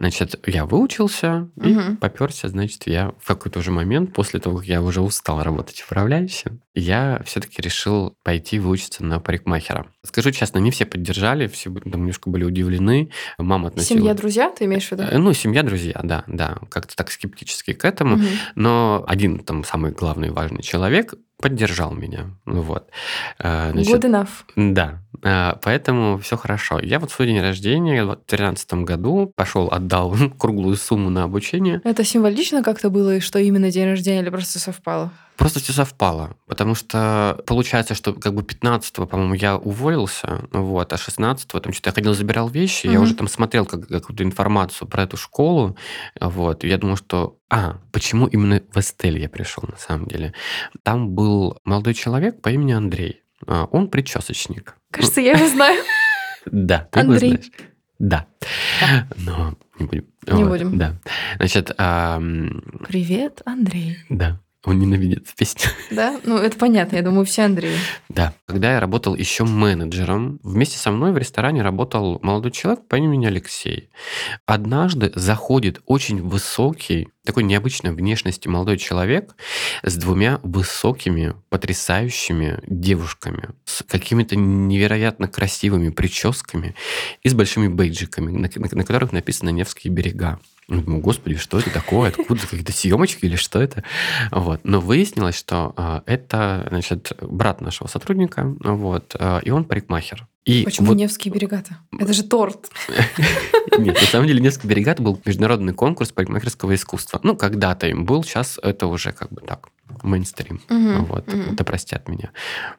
[0.00, 1.96] Значит, я выучился и Мгм.
[1.98, 6.62] поперся, значит, я в какой-то уже момент, после того, как я уже устал работать управляющим,
[6.74, 9.88] я все-таки решил пойти выучиться на парикмахера.
[10.02, 13.10] Скажу честно, не все поддержали, все там немножко были удивлены.
[13.36, 14.00] Мама относилась...
[14.00, 15.02] Семья, друзья, ты имеешь в виду?
[15.02, 18.16] Э, Ну, семья, друзья, да, да, как-то так скептически к этому.
[18.16, 18.26] Мгм.
[18.54, 22.30] Но один там самый главный важный человек поддержал меня.
[22.44, 22.88] Ну Вот.
[23.38, 24.28] Э, значит, Good enough.
[24.56, 26.78] да, а, поэтому все хорошо.
[26.80, 31.80] Я вот в свой день рождения в 2013 году пошел, отдал круглую сумму на обучение.
[31.84, 35.10] Это символично как-то было, и что именно день рождения, или просто совпало?
[35.40, 40.98] Просто все совпало, потому что получается, что как бы 15 по-моему, я уволился, вот, а
[40.98, 43.02] 16 там что-то я ходил, забирал вещи, я Мгм.
[43.02, 45.76] уже там смотрел как- какую-то информацию про эту школу,
[46.20, 50.34] вот, и я думал, что, а, почему именно в Эстель я пришел на самом деле?
[50.82, 54.76] Там был молодой человек по имени Андрей, А, он причесочник.
[54.90, 55.82] Кажется, я его знаю.
[56.44, 57.50] Да, ты его знаешь.
[57.98, 58.26] Да.
[59.16, 60.04] Но не будем.
[60.26, 60.76] Не Вот, будем.
[60.78, 60.96] Да.
[61.38, 61.68] Значит,
[62.88, 63.98] Привет, Андрей.
[64.10, 65.70] да, он ненавидит песню.
[65.90, 66.20] Да?
[66.24, 67.76] Ну, это понятно, я думаю, все Андреи.
[68.08, 68.34] Да.
[68.46, 73.26] Когда я работал еще менеджером, вместе со мной в ресторане работал молодой человек по имени
[73.26, 73.90] Алексей.
[74.46, 79.34] Однажды заходит очень высокий, такой необычной внешности молодой человек
[79.82, 86.74] с двумя высокими, потрясающими девушками, с какими-то невероятно красивыми прическами
[87.22, 90.38] и с большими бейджиками, на, на- на которых написано «Невские берега».
[90.70, 92.10] Я думаю, господи, что это такое?
[92.10, 93.82] Откуда какие-то съемочки или что это?
[94.30, 94.60] Вот.
[94.62, 100.28] Но выяснилось, что а, это, значит, брат нашего сотрудника, вот, а, и он парикмахер.
[100.44, 101.78] И Почему вот- Невские берега-то?
[101.98, 102.70] Это же торт.
[103.78, 107.20] Нет, на самом деле Невский берега был международный конкурс парикмахерского искусства.
[107.22, 109.68] Ну, когда-то им был, сейчас это уже как бы так,
[110.02, 110.60] мейнстрим.
[110.68, 111.56] Мгм, Вот, мгм.
[111.56, 112.30] да простят меня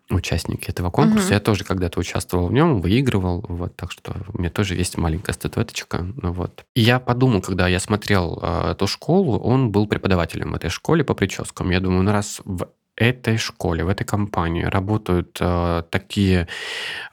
[0.09, 1.25] участники этого конкурса.
[1.25, 1.33] Мгм.
[1.33, 5.33] Я тоже когда-то участвовал в нем, выигрывал, вот, так что у меня тоже есть маленькая
[5.33, 6.63] статуэточка, ну вот.
[6.75, 11.03] И я подумал, когда я смотрел э, эту школу, он был преподавателем в этой школе
[11.03, 11.69] по прическам.
[11.71, 12.67] Я думаю, ну раз в
[13.01, 16.47] этой школе, в этой компании работают э, такие,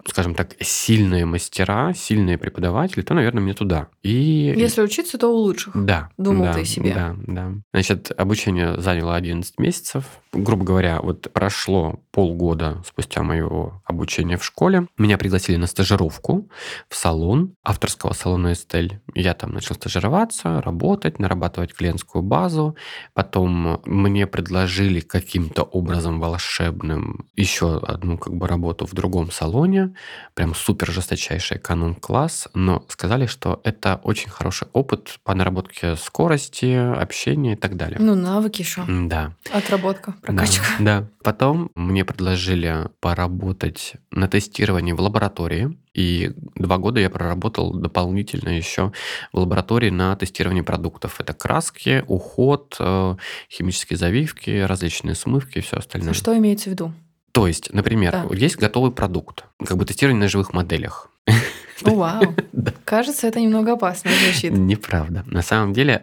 [0.06, 3.88] скажем так, сильные мастера, сильные преподаватели, то, наверное, мне туда.
[4.02, 5.72] И Если учиться, то у лучших.
[5.74, 6.10] да.
[6.18, 6.92] Думал да, ты себе.
[6.94, 7.52] Да, да.
[7.72, 10.04] Значит, обучение заняло 11 месяцев.
[10.32, 14.88] Грубо говоря, вот прошло полгода спустя моего обучения в школе.
[14.98, 16.50] Меня пригласили на стажировку
[16.90, 19.00] в салон авторского салона «Эстель».
[19.14, 22.76] Я там начал стажироваться, работать, нарабатывать клиентскую базу.
[23.14, 29.94] Потом мне предложили каким-то образом волшебным еще одну как бы работу в другом салоне.
[30.34, 32.48] Прям супер жесточайший эконом-класс.
[32.54, 37.98] Но сказали, что это очень хороший опыт по наработке скорости, общения и так далее.
[38.00, 38.84] Ну, навыки еще.
[38.86, 39.32] Да.
[39.52, 40.66] Отработка, прокачка.
[40.78, 41.06] Да, да.
[41.28, 45.76] Потом мне предложили поработать на тестировании в лаборатории.
[45.92, 48.92] И два года я проработал дополнительно еще
[49.34, 51.20] в лаборатории на тестировании продуктов.
[51.20, 53.16] Это краски, уход, э,
[53.50, 56.14] химические завивки, различные смывки и все остальное.
[56.14, 56.94] Что имеется в виду?
[57.32, 58.26] То есть, например, Да.
[58.34, 61.10] есть готовый продукт, как бы тестирование на живых моделях.
[61.82, 62.34] Вау.
[62.52, 62.72] Да.
[62.84, 64.52] Кажется, это немного опасно звучит.
[64.52, 65.24] Неправда.
[65.26, 66.02] На самом деле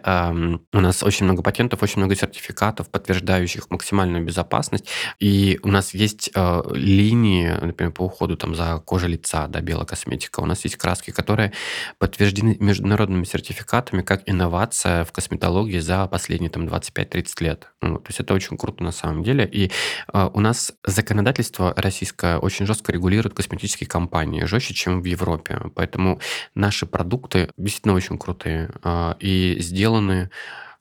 [0.72, 4.86] у нас очень много патентов, очень много сертификатов, подтверждающих максимальную безопасность.
[5.18, 10.40] И у нас есть э, линии, например, по уходу там, за кожей лица, да, биокосметика.
[10.40, 11.52] У нас есть краски, которые
[11.98, 17.68] подтверждены международными сертификатами как инновация в косметологии за последние там, 25-30 лет.
[17.82, 19.48] Ну, то есть это очень круто на самом деле.
[19.50, 19.70] И
[20.12, 25.60] э, у нас законодательство российское очень жестко регулирует косметические компании, жестче, чем в Европе.
[25.70, 26.20] Поэтому
[26.54, 30.30] наши продукты действительно очень крутые а, и сделаны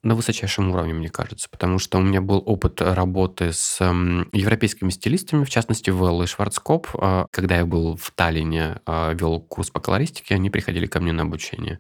[0.06, 4.90] на высочайшем уровне, мне кажется, потому что у меня был опыт работы с м, европейскими
[4.92, 6.88] стилистами, в частности, Велл и Шварцкоп.
[6.94, 11.12] А, Когда я был в Таллине, а, вел курс по колористике, они приходили ко мне
[11.12, 11.80] на обучение.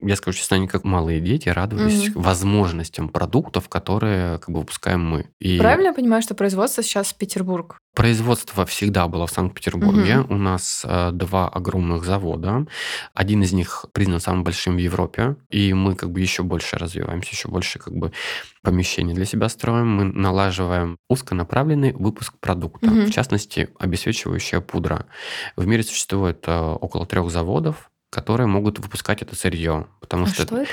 [0.00, 2.22] Я скажу честно, они как малые дети радовались Мгм.
[2.22, 5.28] возможностям продуктов, которые как бы выпускаем мы.
[5.38, 7.78] И Правильно я понимаю, что производство сейчас Петербург?
[7.94, 10.18] Производство всегда было в Санкт-Петербурге.
[10.18, 10.34] Мгм.
[10.34, 12.66] У нас э, два огромных завода.
[13.14, 15.36] Один из них признан самым большим в Европе.
[15.50, 18.12] И мы как бы еще больше развиваемся, еще больше как бы
[18.62, 19.88] помещений для себя строим.
[19.88, 22.86] Мы налаживаем узконаправленный выпуск продукта.
[22.86, 23.06] Мгм.
[23.06, 25.06] В частности, обесцвечивающая пудра.
[25.56, 29.86] В мире существует э, около трех заводов, которые могут выпускать это сырье.
[30.00, 30.70] Потому А что, что это?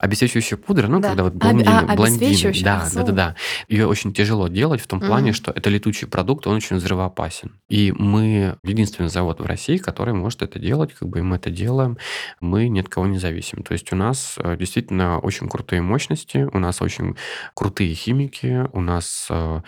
[0.00, 1.08] Обесцвечивающая пудра, ну, Да.
[1.08, 3.36] когда вот А, блондины, а, блондины, обесцвечивающая, да, да, да, да.
[3.68, 5.34] Ее очень тяжело делать в том плане, Мгм.
[5.34, 7.60] что это летучий продукт, он очень взрывоопасен.
[7.68, 11.50] И мы единственный завод в России, который может это делать, как бы и мы это
[11.50, 11.98] делаем,
[12.40, 13.62] мы ни от кого не зависим.
[13.62, 17.16] То есть у нас э, действительно очень крутые мощности, у нас очень
[17.54, 19.60] крутые химики, у нас э,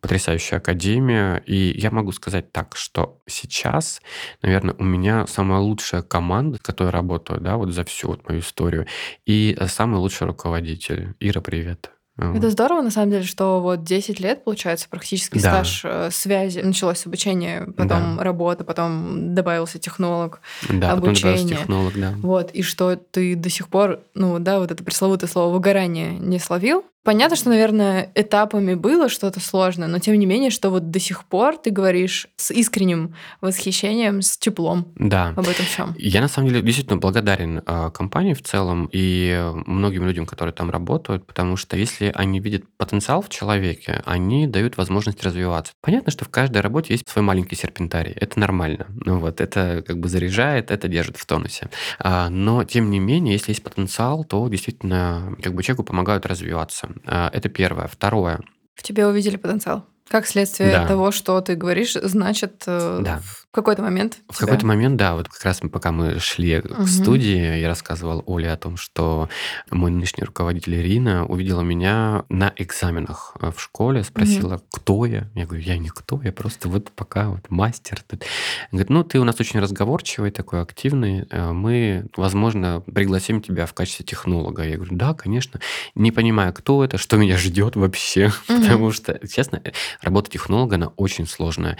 [0.00, 1.42] потрясающая академия.
[1.46, 4.00] И я могу сказать так, что сейчас,
[4.42, 8.40] наверное, у меня самая лучшая команда, с которой работаю, да, вот за всю вот мою
[8.40, 8.86] историю,
[9.26, 11.14] и э, самый лучший руководитель.
[11.20, 11.90] Ира, привет.
[12.18, 15.64] Это здорово, на самом деле, что вот 10 лет, получается, практически Да.
[15.64, 16.58] стаж э, связи.
[16.60, 18.22] Началось обучение, потом Да.
[18.22, 20.42] работа, потом добавился технолог.
[20.68, 21.56] Да, потом обучение.
[21.56, 22.12] технолог, да.
[22.18, 26.38] Вот, и что ты до сих пор, ну да, вот это пресловутое слово выгорание не
[26.38, 26.84] словил.
[27.02, 31.24] Понятно, что, наверное, этапами было что-то сложное, но тем не менее, что вот до сих
[31.24, 35.28] пор ты говоришь с искренним восхищением, с теплом Да.
[35.28, 35.94] об этом всем.
[35.96, 40.70] Я на самом деле действительно благодарен э, компании в целом и многим людям, которые там
[40.70, 45.72] работают, потому что если они видят потенциал в человеке, они дают возможность развиваться.
[45.80, 48.12] Понятно, что в каждой работе есть свой маленький серпентарий.
[48.12, 48.86] Это нормально.
[48.90, 51.70] Ну вот, это как бы заряжает, это держит в тонусе.
[51.98, 56.89] А, но тем не менее, если есть потенциал, то действительно как бы человеку помогают развиваться.
[57.06, 57.86] А, это первое.
[57.86, 58.40] Второе.
[58.74, 59.86] В тебе увидели потенциал.
[60.08, 60.86] Как следствие Да.
[60.88, 63.20] того, что ты говоришь, значит, э, Да.
[63.50, 66.60] В какой-то момент В тебя- какой-то момент, да, вот как раз мы, пока мы шли
[66.60, 66.86] к Мгм.
[66.86, 69.28] студии, я рассказывал Оле о том, что
[69.72, 75.28] мой нынешний руководитель Ирина увидела меня на экзаменах э, в школе, спросила, кто я.
[75.34, 78.00] Я говорю, я никто, я просто вот пока вот мастер.
[78.08, 78.22] тут».
[78.22, 83.66] Она говорит, ну ты у нас очень разговорчивый, такой активный, э, мы, возможно, пригласим тебя
[83.66, 84.62] в качестве технолога.
[84.62, 85.58] Я говорю, да, конечно.
[85.96, 88.62] Не понимаю, кто это, что меня ждет вообще, Мгм.
[88.62, 89.60] потому что, честно,
[90.02, 91.76] работа технолога, она очень сложная.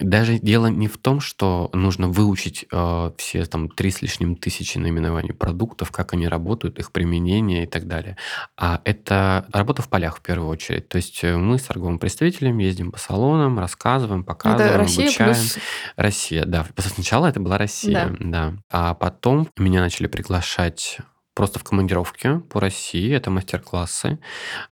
[0.00, 4.78] Даже дело не в том, что нужно выучить э, все там три с лишним тысячи
[4.78, 8.16] наименований продуктов, как они работают, их применение и так далее.
[8.56, 10.88] А это работа в полях в первую очередь.
[10.88, 15.34] То есть э, мы с торговым представителем ездим по салонам, рассказываем, показываем, Это Россия обучаем.
[15.34, 15.58] плюс...
[15.96, 16.66] Россия, да.
[16.78, 18.54] Сначала это была Россия, да.
[18.70, 20.98] А потом меня начали приглашать
[21.34, 23.12] просто в командировке по России.
[23.14, 24.18] Это мастер-классы,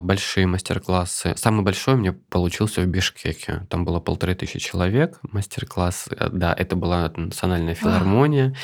[0.00, 1.34] большие мастер-классы.
[1.36, 3.66] Самый большой у меня получился в Бишкеке.
[3.70, 5.18] Там было полторы тысячи человек.
[5.22, 8.54] Мастер-класс, э, да, это была национальная филармония.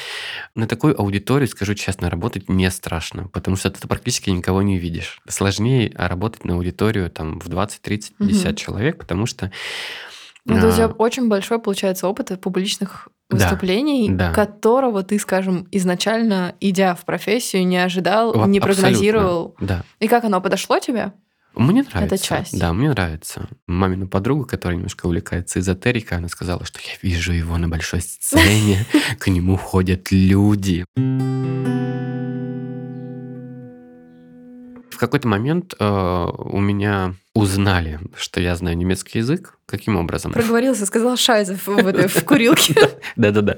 [0.55, 5.21] На такой аудитории, скажу честно, работать не страшно, потому что ты практически никого не видишь.
[5.29, 8.57] Сложнее а, работать на аудиторию там в 20, 30, 50 Мгм.
[8.57, 9.53] человек, потому что
[10.45, 14.33] Ну, то есть у а, тебя очень большой, получается, опыт публичных выступлений, да.
[14.33, 19.55] которого ты, скажем, изначально, идя в профессию, не ожидал, Во- не прогнозировал.
[19.61, 19.85] Да.
[20.01, 21.13] И как оно подошло тебе?
[21.55, 22.19] Мне нравится.
[22.19, 22.59] часть.
[22.59, 23.49] Да, мне нравится.
[23.67, 28.87] Мамина подруга, которая немножко увлекается эзотерикой, она сказала, что я вижу его на большой сцене,
[29.19, 30.85] к нему ходят люди.
[35.03, 39.59] В какой-то момент э, у меня узнали, что я знаю немецкий язык.
[39.67, 40.31] Каким образом?
[40.31, 42.77] Проговорился, сказал Шайзев в, этой- в курилке.
[43.17, 43.57] Да-да-да.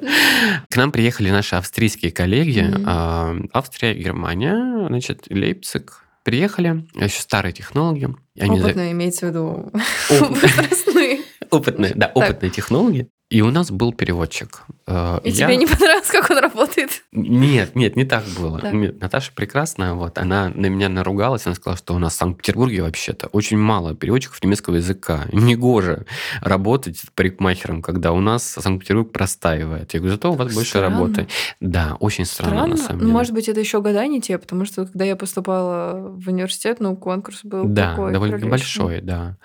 [0.70, 2.64] К нам приехали наши австрийские коллеги.
[2.86, 6.00] А, Австрия, Германия, значит, Лейпциг.
[6.22, 8.08] Приехали, еще старые технологи.
[8.36, 9.70] И они за- Опытные, имеется в виду
[10.08, 11.20] Оп- возрастные.
[11.50, 13.08] Опытные, да, опытные технологи.
[13.30, 14.62] И у нас был переводчик.
[14.86, 17.04] Э, И я- тебе не понравилось, как он работает?
[17.10, 18.60] Нет, нет, не так было.
[18.70, 22.82] Нет, Наташа прекрасная, вот, она на меня наругалась, она сказала, что у нас в Санкт-Петербурге
[22.82, 25.24] вообще-то очень мало переводчиков немецкого языка.
[25.32, 26.04] Негоже
[26.42, 29.94] работать парикмахером, когда у нас Санкт-Петербург простаивает.
[29.94, 30.90] Я говорю, зато у вас больше Странно.
[31.00, 31.26] работы.
[31.60, 33.12] Да, очень странно, на самом Ну, деле.
[33.14, 36.94] может быть, это еще года не те, потому что когда я поступала в университет, ну,
[36.94, 38.50] конкурс был да, такой довольно приличный.
[38.50, 39.38] большой, да.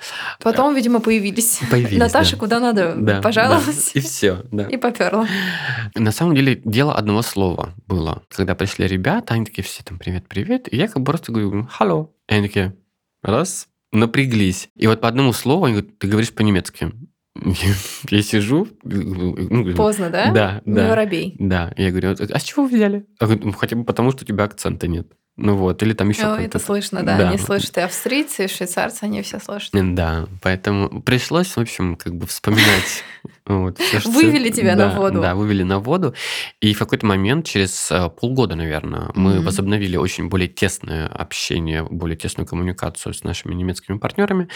[0.44, 1.62] Потом, видимо, появились.
[1.72, 2.40] Появились, Наташа да.
[2.40, 3.69] куда надо Да, пожаловалась да.
[3.94, 4.64] И все, да.
[4.64, 5.28] и поперла.
[5.96, 8.24] На самом деле дело одного слова было.
[8.30, 12.12] Когда пришли ребята, они такие все там привет-привет, и я как бы просто говорю «халло».
[12.28, 12.76] И они такие
[13.22, 14.70] раз, напряглись.
[14.76, 16.92] И вот по одному слову они говорят, ты говоришь по-немецки.
[18.10, 20.32] Я сижу, ну, Поздно, да?
[20.32, 20.90] Да, Не да.
[20.90, 21.36] воробей.
[21.40, 23.06] Да, я говорю, а с чего вы взяли?
[23.20, 25.08] Говорю, «Ну, хотя бы потому, что у тебя акцента нет.
[25.42, 26.44] Ну вот, или там еще какой-то...
[26.44, 27.18] это слышно, да.
[27.18, 27.30] Да.
[27.30, 29.72] Они слышат и австрийцы, и швейцарцы, они все слышат.
[29.74, 33.04] Да, поэтому пришлось, в общем, как бы вспоминать.
[33.46, 35.22] вот, всё, что- Вывели тебя на воду.
[35.22, 36.14] Да, вывели на воду.
[36.60, 39.46] И в какой-то момент, через э, полгода, наверное, мы Мгм.
[39.46, 44.50] возобновили очень более тесное общение, более тесную коммуникацию с нашими немецкими партнерами.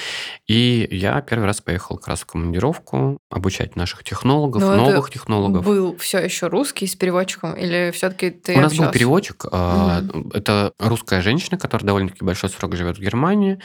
[0.48, 5.66] И я первый раз поехал как раз в командировку обучать наших технологов, Но новых технологов.
[5.66, 9.46] Был все еще русский с переводчиком, или все-таки ты У нас был переводчик.
[9.52, 10.02] а,
[10.34, 13.60] Это русская женщина, которая довольно-таки большой срок живет в Германии.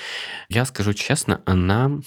[0.49, 2.01] Я скажу честно, она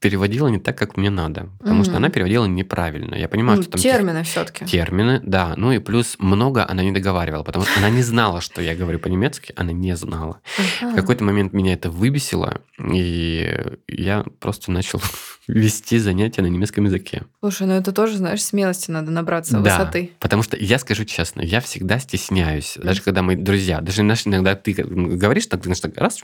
[0.00, 1.50] переводила не так, как мне надо.
[1.58, 1.98] Потому что Мгм.
[1.98, 3.14] она переводила неправильно.
[3.14, 4.64] Я понимаю, Ну, что там термины все-таки.
[4.64, 5.54] термины, да.
[5.56, 8.98] Ну и плюс много она не договаривала, потому что она не знала, что я говорю
[8.98, 10.40] по-немецки, она не знала.
[10.80, 13.54] В какой-то момент меня это выбесило, и
[13.88, 15.00] я просто начал
[15.48, 17.24] вести занятия на немецком языке.
[17.40, 20.12] Слушай, ну это тоже, знаешь, смелости надо набраться, Да, высоты.
[20.18, 24.54] потому что я скажу честно, я всегда стесняюсь, даже когда мы друзья, даже знаешь, иногда
[24.54, 26.20] ты говоришь, так, знаешь, так, раз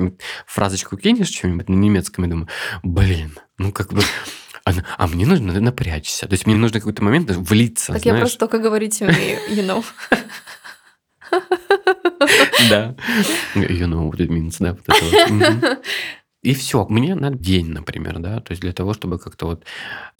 [0.47, 2.49] фразочку кинешь что-нибудь на немецком, и думаю,
[2.83, 4.03] блин, ну как бы,
[4.65, 8.23] а, а мне нужно напрячься, то есть мне нужно какой-то момент влиться, Так я знаешь.
[8.23, 9.85] просто только говорить умею, you know.
[12.71, 12.95] Да.
[13.55, 14.73] You know what it means, да.
[14.75, 15.79] вот это вот.
[16.47, 19.65] И все, мне надо день, например, да, то есть для того, чтобы как-то вот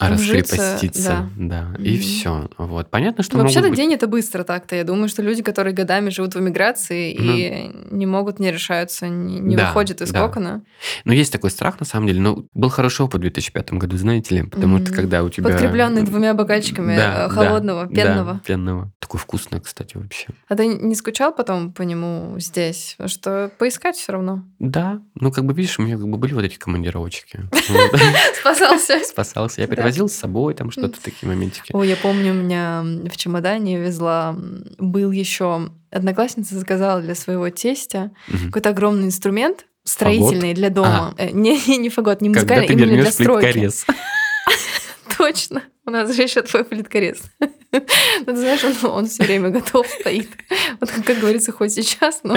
[0.01, 2.01] Вжиться, раскрепоститься, да, и Мгм.
[2.01, 2.91] все, вот.
[2.91, 4.75] Понятно, что Ну, Вообще-то быть- день это быстро так-то.
[4.75, 9.39] Я думаю, что люди, которые годами живут в эмиграции и не могут, не решаются, не,
[9.39, 10.27] не Да, выходят из да.
[10.27, 10.63] кокона.
[11.05, 12.21] Но есть такой страх, на самом деле.
[12.21, 14.97] Но был хороший опыт в 2005 году, знаете ли, потому что Мгм.
[14.97, 15.49] когда у тебя...
[15.49, 18.41] Подкрепленный двумя бокальчиками Да, э, да, холодного, да, пенного.
[18.45, 18.93] пенного.
[18.99, 20.27] Такой вкусный, кстати, вообще.
[20.49, 22.97] А ты не скучал потом по нему здесь?
[23.07, 24.43] Что поискать все равно.
[24.59, 27.41] Да, ну как бы видишь, у меня как бы были вот эти командировочки.
[28.41, 29.01] Спасался.
[29.05, 29.61] Спасался.
[29.63, 31.71] Я перевозил с собой там что-то, такие моментики.
[31.73, 34.37] Ой, я помню, у меня в чемодане везла,
[34.79, 38.11] был еще одноклассница заказала для своего тестя
[38.47, 41.15] какой-то огромный инструмент строительный для дома.
[41.17, 43.45] Э, Не, не, не фагот, не Когда музыкальный, ты именно для стройки.
[43.45, 43.87] плиткорез.
[45.27, 45.63] Точно.
[45.87, 47.23] У нас же еще твой плиткорез.
[47.41, 47.83] Ну,
[48.27, 50.29] Ты знаешь, он, он все время готов стоит.
[50.81, 52.37] Вот как говорится, хоть сейчас, но,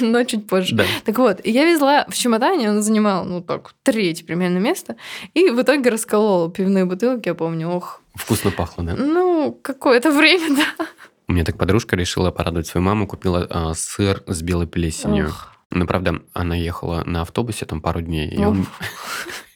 [0.00, 0.74] но чуть позже.
[0.76, 0.84] Да.
[1.04, 4.96] Так вот, я везла в чемодане, он занимал, ну так, третье примерно место,
[5.34, 8.94] и в итоге расколола пивные бутылки, я помню, ох, Вкусно пахло, да?
[8.96, 10.86] ну, какое-то время, да.
[11.28, 15.28] У меня так подружка решила порадовать свою маму, купила а, сыр с белой плесенью.
[15.28, 15.52] Ох.
[15.70, 18.48] Ну, правда, она ехала на автобусе там пару дней, и, Ох.
[18.48, 18.66] он-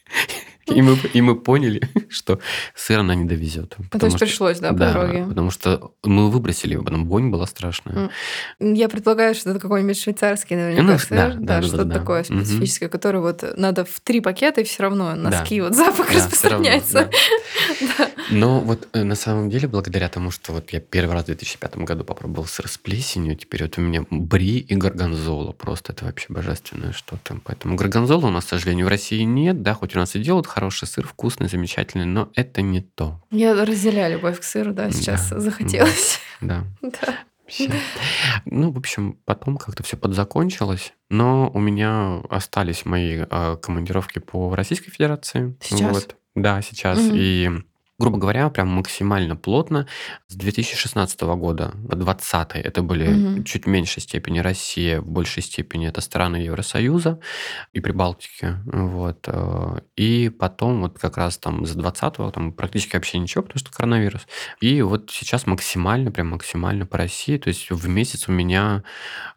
[0.75, 2.39] и мы, и мы поняли, что
[2.75, 3.75] сыр она не довезет.
[3.77, 5.25] Ну, То потому есть что- пришлось, да, по да, дороге?
[5.27, 8.09] потому что мы выбросили его, потом вонь была страшная.
[8.59, 11.99] Я предполагаю, что это какой-нибудь швейцарский, наверняка, Ну, сыр, да, да, да, да, что-то да.
[11.99, 12.43] такое Мгм.
[12.45, 15.65] специфическое, которое вот надо в три пакета, и все равно носки, Да.
[15.67, 17.09] вот запах Да, всё равно, распространяется.
[17.97, 18.09] да.
[18.29, 21.77] Но вот э, на самом деле, благодаря тому, что вот я первый раз в 2005
[21.77, 25.53] году попробовал сыр с плесенью, теперь вот у меня бри и горгонзола.
[25.53, 27.39] Просто это вообще божественное что-то.
[27.45, 29.61] Поэтому горгонзола у нас, к сожалению, в России нет.
[29.61, 33.21] Да, хоть у нас и делают хороший сыр, вкусный, замечательный, но это не то.
[33.29, 36.19] Я разделяю любовь к сыру, да, сейчас Да, захотелось.
[36.41, 36.63] Да.
[36.81, 37.75] Да.
[38.43, 44.53] Ну, в общем, потом как-то все подзакончилось, но у меня остались мои а, командировки по
[44.53, 45.55] Российской Федерации.
[45.61, 45.93] Сейчас?
[45.93, 46.15] Вот.
[46.35, 46.99] Да, сейчас.
[46.99, 47.15] Мгм.
[47.15, 47.51] И,
[47.99, 49.87] грубо говоря, прям максимально плотно
[50.27, 53.43] с 2016 года, 20 это были Мгм.
[53.43, 57.19] чуть в меньшей степени Россия, в большей степени это страны Евросоюза
[57.73, 58.55] и Прибалтики.
[58.65, 59.27] Вот.
[59.27, 63.71] э, И потом вот как раз там с 20 там практически вообще ничего, потому что
[63.71, 64.27] коронавирус.
[64.61, 67.37] И вот сейчас максимально, прям максимально по России.
[67.37, 68.83] То есть в месяц у меня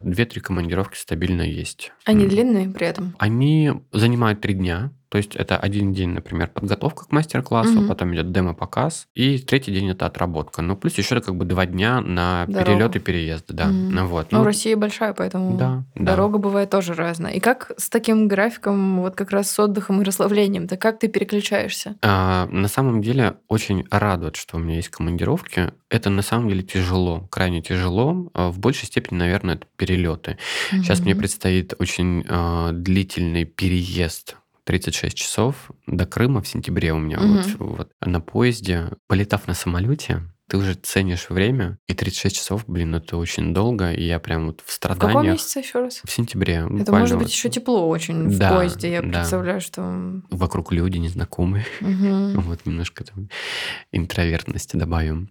[0.01, 1.91] 2-3 командировки стабильно есть.
[2.05, 3.15] Они длинные при этом.
[3.17, 4.91] Они занимают три дня.
[5.11, 7.87] То есть это один день, например, подготовка к мастер-классу, Мгм.
[7.89, 10.61] потом идет демо-показ, и третий день это отработка.
[10.61, 12.65] Ну, плюс еще как бы два дня на Дорогу.
[12.71, 13.67] перелет и переезд, да.
[13.67, 13.89] Мгм.
[13.93, 14.31] Ну, вот.
[14.31, 16.03] Ну, Ну, Россия большая, поэтому да, да.
[16.15, 17.33] дорога бывает тоже разная.
[17.33, 21.09] И как с таким графиком, вот как раз с отдыхом и расслаблением, то как ты
[21.09, 21.97] переключаешься?
[22.01, 25.73] А, на самом деле очень радует, что у меня есть командировки.
[25.89, 28.29] Это на самом деле тяжело, крайне тяжело.
[28.33, 30.37] А, В большей степени, наверное, это перелеты.
[30.69, 37.19] Сейчас мне предстоит очень а, длительный переезд 36 часов до Крыма в сентябре у меня
[37.19, 37.55] вот, Мгм.
[37.59, 38.89] вот на поезде.
[39.07, 44.03] Полетав на самолете, ты уже ценишь время, и 36 часов, блин, это очень долго, и
[44.03, 45.33] я прям вот в В каком страданиях.
[45.35, 46.01] месяце еще раз?
[46.03, 46.65] В сентябре.
[46.79, 48.91] Это может вот быть еще тепло очень в Да, поезде.
[48.91, 49.07] Я да.
[49.19, 50.21] представляю, что...
[50.29, 51.65] Вокруг люди незнакомые.
[51.79, 52.39] Мгм.
[52.41, 53.29] Вот немножко там
[53.93, 55.29] интровертности добавим.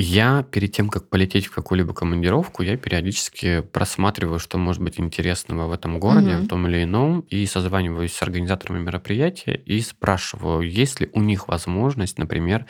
[0.00, 5.66] Я перед тем, как полететь в какую-либо командировку, я периодически просматриваю, что может быть интересного
[5.66, 6.44] в этом городе, Мгм.
[6.44, 11.48] в том или ином, и созваниваюсь с организаторами мероприятия и спрашиваю, есть ли у них
[11.48, 12.66] возможность, например,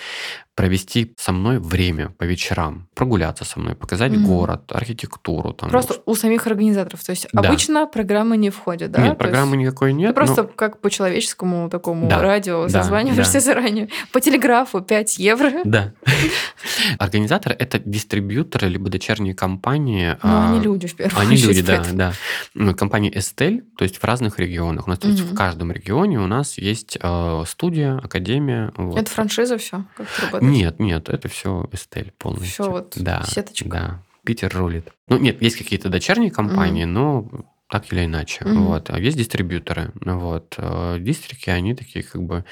[0.59, 4.25] провести со мной время по вечерам, прогуляться со мной, показать Мгм.
[4.27, 5.53] город, архитектуру.
[5.53, 7.05] Там, Просто у самих организаторов.
[7.05, 7.43] То есть Да.
[7.49, 9.03] обычно программы не входят, да?
[9.03, 10.09] Нет, То программы есть никакой ты нет.
[10.09, 13.41] но- просто как по человеческому такому Да, радио да, созваниваешься да.
[13.41, 13.89] заранее.
[14.11, 15.61] По телеграфу 5 евро.
[15.65, 15.93] Да.
[16.99, 20.17] Организаторы— это дистрибьюторы, либо дочерние компании.
[20.25, 21.49] Но они а, люди в первую Они очередь.
[21.49, 22.13] люди, да, да.
[22.55, 24.89] Ну, Компания Estelle, то есть в разных регионах.
[24.89, 28.73] У нас в каждом регионе у нас есть э, студия, академия.
[28.77, 28.99] вот.
[28.99, 29.85] Это франшиза все?
[29.97, 30.43] Как?
[30.49, 32.65] Нет, нет, это все Estelle полностью.
[32.65, 33.69] Всё вот да, сеточка.
[33.69, 34.89] Да, Питер рулит.
[35.09, 37.29] Ну, нет, есть какие-то дочерние компании, но
[37.69, 38.45] так или иначе.
[38.45, 38.65] Мгм.
[38.65, 38.91] Вот.
[38.91, 39.93] А есть дистрибьюторы.
[40.01, 40.55] Вот.
[40.57, 42.45] Э, Дистрики, они такие как бы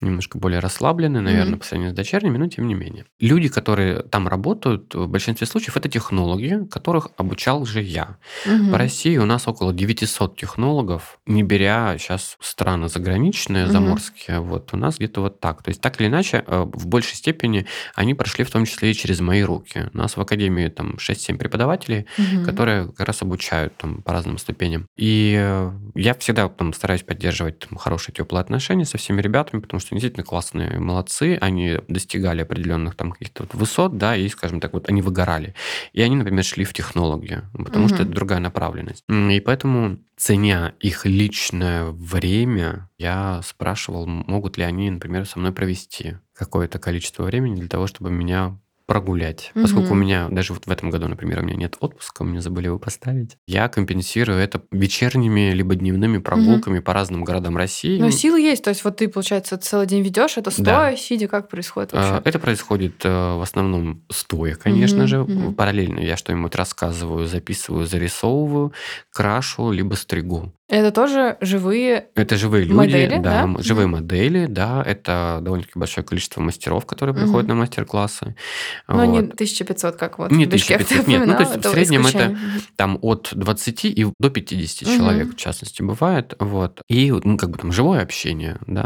[0.00, 1.58] немножко более расслаблены, наверное, Мгм.
[1.58, 3.04] по сравнению с дочерними, но тем не менее.
[3.20, 8.16] Люди, которые там работают, в большинстве случаев это технологи, которых обучал же я.
[8.46, 8.70] Мгм.
[8.70, 13.72] По России у нас около 900 технологов, не беря сейчас страны заграничные, Мгм.
[13.72, 15.62] заморские, вот у нас где-то вот так.
[15.62, 18.94] То есть так или иначе, э, в большей степени они прошли в том числе и
[18.94, 19.90] через мои руки.
[19.92, 22.44] У нас в академии там 6-7 преподавателей, Мгм.
[22.44, 24.86] которые как раз обучают там по разным ступеням.
[24.96, 29.80] И э, я всегда там стараюсь поддерживать там, хорошие теплые отношения со всеми ребятами, потому
[29.80, 34.60] что они действительно классные, молодцы, они достигали определенных там каких-то вот высот, да, и, скажем
[34.60, 35.54] так, вот они выгорали.
[35.92, 38.04] И они, например, шли в технологию, потому что Мгм.
[38.04, 39.04] это другая направленность.
[39.08, 46.16] И поэтому, ценя их личное время, я спрашивал, могут ли они, например, со мной провести
[46.34, 48.58] какое-то количество времени для того, чтобы меня
[48.88, 49.52] прогулять.
[49.54, 52.66] Поскольку у меня даже вот в этом году, например, у меня нет отпуска, мне забыли
[52.66, 58.00] его поставить, я компенсирую это вечерними либо дневными прогулками по разным городам России.
[58.00, 60.52] Но силы есть, то есть вот ты, получается, целый день ведешь, это Да.
[60.90, 62.28] стоя, сидя, как происходит А, вообще?
[62.30, 65.18] Это происходит э, в основном стоя, конечно Мгм, же.
[65.24, 65.54] мгм.
[65.54, 68.72] Параллельно я что-нибудь рассказываю, записываю, зарисовываю,
[69.12, 70.54] крашу, либо стригу.
[70.68, 73.62] Это тоже живые Это живые люди, Модели, да, да?
[73.62, 73.96] живые Мгм.
[74.02, 77.22] модели, да, это довольно-таки большое количество мастеров, которые Мгм.
[77.24, 78.36] приходят на мастер-классы.
[78.86, 79.36] Но не Вот.
[79.36, 81.26] 1500, как вот Не в Бишкек ты 1500, нет.
[81.26, 82.36] Ну, то есть в среднем это исключение.
[82.36, 82.60] Мгм.
[82.76, 84.96] там от 20 и до 50 Мгм.
[84.98, 86.34] человек, в частности, бывает.
[86.38, 86.82] Вот.
[86.88, 88.82] И, ну, как бы там живое общение, да.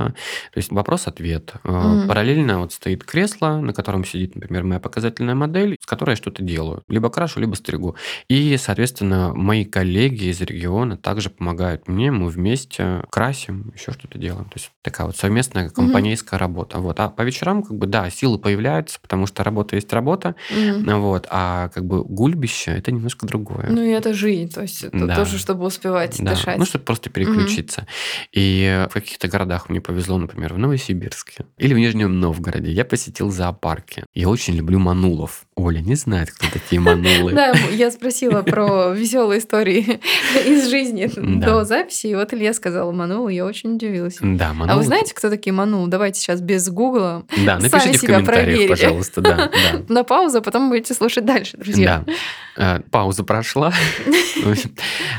[0.52, 1.54] То есть вопрос-ответ.
[1.64, 2.06] Мгм.
[2.06, 6.44] Параллельно вот стоит кресло, на котором сидит, например, моя показательная модель, с которой я что-то
[6.44, 6.84] делаю.
[6.88, 7.96] Либо крашу, либо стригу.
[8.28, 12.10] И, соответственно, мои коллеги из региона также помогают мне.
[12.10, 14.44] Мы вместе красим, еще что-то делаем.
[14.44, 16.78] То есть такая вот совместная компанейская работа.
[16.78, 16.98] Вот.
[17.00, 20.34] А по вечерам, как бы, да, силы появляются, потому что работа есть работа.
[20.54, 21.26] Ну Вот.
[21.30, 23.66] А как бы гульбище это немножко другое.
[23.70, 25.16] Ну и это жизнь, то есть это Да.
[25.16, 26.58] тоже, чтобы успевать Да, дышать.
[26.58, 27.86] ну, чтобы просто переключиться.
[28.32, 32.70] И в каких-то городах мне повезло, например, в Новосибирске или в Нижнем Новгороде.
[32.70, 34.04] Я посетил зоопарки.
[34.14, 35.44] Я очень люблю манулов.
[35.54, 37.32] Оля не знает, кто такие манулы.
[37.42, 40.00] Да, я спросила про веселые истории
[40.46, 41.46] из жизни Да.
[41.62, 44.18] До записи, и вот Илья сказал Манул, я очень удивилась.
[44.20, 44.78] Да, А манулы.
[44.78, 45.86] вы знаете, кто такие Манул?
[45.86, 47.24] Давайте сейчас без гугла.
[47.44, 48.68] Да, напишите в комментариях, проверили?
[48.68, 49.20] пожалуйста.
[49.20, 49.50] Да, да.
[49.88, 52.04] На паузу, а потом будете слушать дальше, друзья.
[52.06, 52.12] Да.
[52.56, 53.72] Э, Пауза прошла.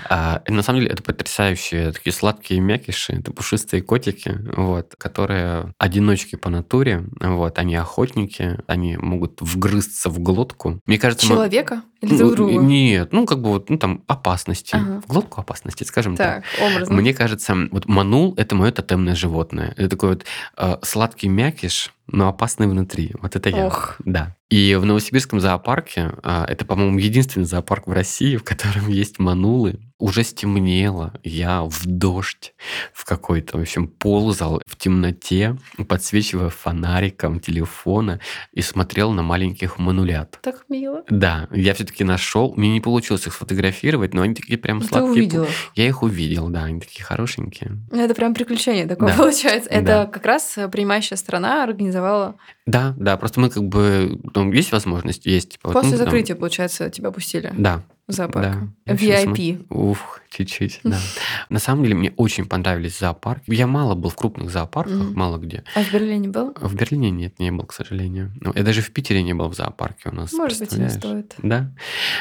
[0.10, 6.36] А, На самом деле это потрясающие такие сладкие мякиши, это пушистые котики, вот, которые одиночки
[6.36, 10.80] по натуре, вот, они охотники, они могут вгрызться в глотку.
[10.86, 12.62] Мне кажется, Человека или Ну, друг другу?
[12.62, 15.02] Нет, ну как бы вот, ну там опасности, Ага.
[15.02, 16.33] в глотку опасности, скажем так.
[16.33, 16.96] Так, образно.
[16.96, 19.74] Мне кажется, вот манул это мое тотемное животное.
[19.78, 20.26] Это такой вот
[20.58, 23.14] э, сладкий мякиш, но опасный внутри.
[23.22, 23.68] Вот это я.
[23.68, 23.96] Ох.
[24.06, 24.36] Да.
[24.50, 29.80] И в Новосибирском зоопарке, а, это, по-моему, единственный зоопарк в России, в котором есть манулы.
[30.04, 32.54] Уже стемнело, я в дождь,
[32.92, 35.56] в какой-то, в общем, ползал в темноте,
[35.88, 38.20] подсвечивая фонариком телефона
[38.52, 40.40] и смотрел на маленьких манулят.
[40.42, 41.06] Так мило.
[41.10, 42.54] Да, я все-таки нашел.
[42.58, 45.10] Мне не получилось их сфотографировать, но они такие прям Ты сладкие.
[45.12, 45.48] увидела.
[45.76, 47.72] Я их увидел, да, они такие хорошенькие.
[47.90, 49.16] Ну, Это прям приключение такое Да.
[49.16, 49.70] получается.
[49.70, 50.06] Это Да.
[50.08, 52.36] как раз принимающая страна организовала.
[52.66, 55.52] Да, да, просто мы как бы, ну, есть возможность, есть.
[55.54, 58.56] типа, вот, После ну, там- закрытия, получается, тебя пустили Да, в зоопарк.
[58.86, 58.94] да.
[58.94, 59.66] VIP.
[59.70, 61.00] Уф, чуть-чуть, да.
[61.50, 63.44] На самом деле мне очень понравились зоопарки.
[63.54, 65.64] Я мало был в крупных зоопарках, мало где.
[65.74, 66.54] А в Берлине был?
[66.60, 68.32] В Берлине нет, не был, к сожалению.
[68.42, 70.34] Ну, Я даже в Питере не был в зоопарке у нас.
[70.34, 71.34] Может быть, не стоит.
[71.42, 71.72] Да.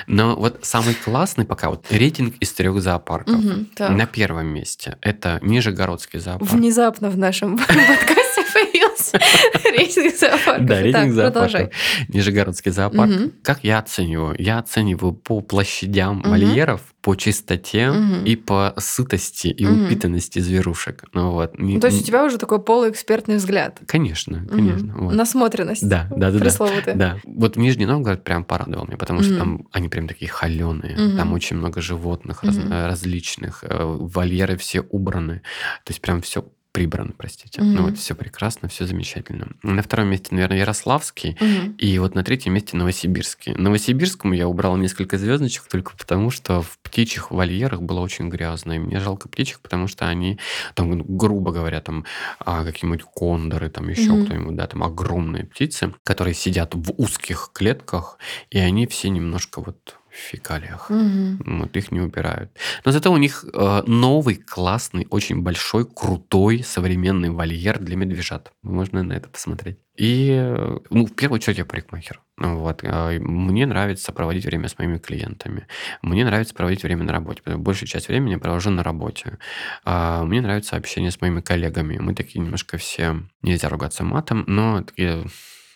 [0.07, 3.43] Но вот самый классный пока вот рейтинг из трех зоопарков.
[3.79, 6.53] На первом месте это Нижегородский зоопарк.
[6.53, 8.22] Внезапно в нашем подкасте
[8.53, 9.19] появился
[9.65, 10.67] рейтинг зоопарков.
[10.67, 11.71] Да, рейтинг зоопарков.
[12.09, 13.13] Нижегородский зоопарк.
[13.43, 14.35] Как я оцениваю?
[14.39, 17.93] Я оцениваю по площадям вольеров, по чистоте
[18.25, 21.05] и по сытости и упитанности зверушек.
[21.13, 21.59] Ну вот.
[21.59, 23.81] Ну, То есть у тебя уже такой полуэкспертный взгляд.
[23.87, 24.95] Конечно, конечно.
[24.97, 25.15] вот.
[25.15, 25.89] Насмотренность.
[25.89, 26.39] Да, да, да, да.
[26.41, 26.95] Пресловутая.
[26.95, 31.33] Да, вот Нижний Новгород прям порадовал меня, потому что там они прям такие холеные, там
[31.33, 35.43] очень много животных раз- различных, э, вольеры все убраны,
[35.85, 37.61] то есть прям все прибрано, простите.
[37.63, 37.75] Мгм.
[37.75, 39.49] Ну вот все прекрасно, все замечательно.
[39.63, 41.73] На втором месте, наверное, Ярославский, Мгм.
[41.79, 43.55] и вот на третьем месте Новосибирский.
[43.55, 48.73] Новосибирскому я убрал несколько звездочек только потому, что в птичьих вольерах было очень грязно.
[48.73, 50.39] И мне жалко птичек, потому что они,
[50.75, 52.05] там, ну, грубо говоря, там
[52.41, 54.25] а, какие-нибудь кондоры, там еще Мгм.
[54.27, 58.19] кто-нибудь, да, там огромные птицы, которые сидят в узких клетках,
[58.51, 60.91] и они все немножко вот в фекалиях.
[60.91, 61.61] Мгм.
[61.61, 62.51] Вот их не убирают.
[62.85, 68.53] Но зато у них э, новый, классный, очень большой, крутой, современный вольер для медвежат.
[68.63, 69.79] Можно на это посмотреть.
[69.97, 70.55] И,
[70.91, 72.21] ну, в первую очередь я парикмахер.
[72.39, 72.81] Вот.
[72.83, 75.67] А, мне нравится проводить время с моими клиентами.
[76.03, 77.43] Мне нравится проводить время на работе.
[77.45, 79.39] Большую часть времени я провожу на работе.
[79.85, 81.99] А, мне нравится общение с моими коллегами.
[81.99, 85.25] Мы такие немножко все, нельзя ругаться матом, но такие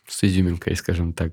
[0.07, 1.33] с изюминкой, скажем так.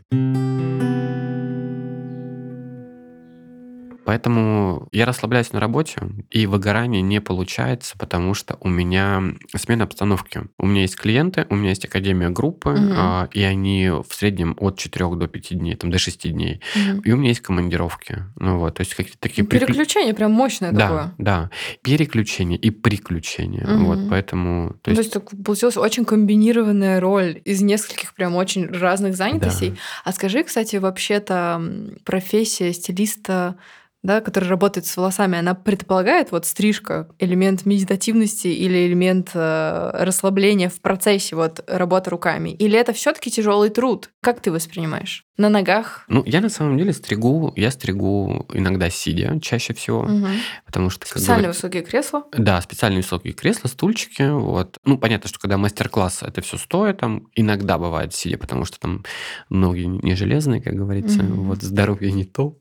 [4.06, 9.24] Поэтому я расслабляюсь на работе, и выгорание не получается, потому что у меня
[9.56, 10.44] смена обстановки.
[10.58, 12.94] У меня есть клиенты, у меня есть академия группы, угу.
[12.96, 16.62] а, и они в среднем от 4 до 5 дней, там, до 6 дней.
[16.76, 17.02] Угу.
[17.02, 18.24] И у меня есть командировки.
[18.36, 19.46] Ну вот, то есть какие-то такие...
[19.48, 21.14] Переключение прям мощное да, такое.
[21.18, 21.50] Да,
[21.82, 23.64] переключение и приключение.
[23.64, 23.86] Угу.
[23.86, 24.76] Вот, поэтому...
[24.82, 25.12] То есть...
[25.12, 29.72] то есть получилась очень комбинированная роль из нескольких прям очень разных занятостей.
[29.72, 29.76] Да.
[30.06, 31.62] А скажи, кстати, вообще-то
[32.04, 33.56] профессия стилиста
[34.04, 40.70] да, которая работает с волосами, она предполагает вот стрижка, элемент медитативности или элемент э, расслабления
[40.70, 42.50] в процессе вот работы руками?
[42.50, 44.12] Или это все-таки тяжелый труд?
[44.22, 45.26] Как ты воспринимаешь?
[45.38, 46.04] На ногах?
[46.10, 50.28] Ну, я на самом деле стригу, я стригу иногда сидя, чаще всего, угу.
[50.66, 51.08] потому что...
[51.08, 52.26] Специальные говорят, высокие кресла?
[52.34, 54.78] Да, специальные высокие кресла, стульчики, вот.
[54.86, 59.06] Ну, понятно, что когда мастер-класс, это все стоит, там иногда бывает сидя, потому что там
[59.50, 61.44] ноги не железные, как говорится, угу.
[61.44, 62.58] вот здоровье не то.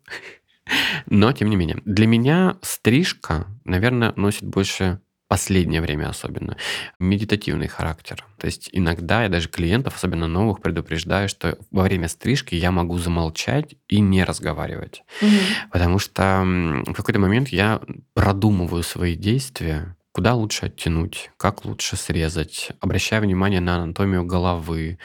[1.06, 5.00] Но, тем не менее, для меня стрижка, наверное, носит больше
[5.32, 6.58] последнее время особенно,
[6.98, 8.22] медитативный характер.
[8.36, 12.98] То есть иногда я даже клиентов, особенно новых, предупреждаю, что во время стрижки я могу
[12.98, 15.04] замолчать и не разговаривать.
[15.22, 15.30] Угу.
[15.72, 17.80] Потому что в какой-то момент я
[18.12, 24.98] продумываю свои действия, куда лучше оттянуть, как лучше срезать, обращая внимание на анатомию головы,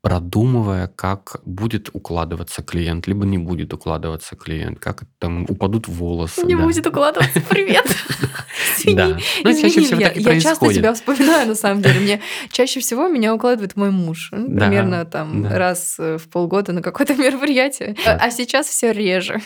[0.00, 6.44] продумывая, как будет укладываться клиент, либо не будет укладываться клиент, как там упадут волосы.
[6.46, 6.62] Не да.
[6.62, 7.86] будет укладываться, привет.
[8.84, 9.18] Да.
[9.42, 11.98] Ну, чаще всего так и Я часто тебя вспоминаю, на самом деле.
[11.98, 12.20] Мне
[12.52, 14.28] чаще всего меня укладывает мой муж.
[14.32, 17.96] Ну, примерно там раз в полгода на какое-то мероприятие.
[18.06, 19.40] А сейчас все реже.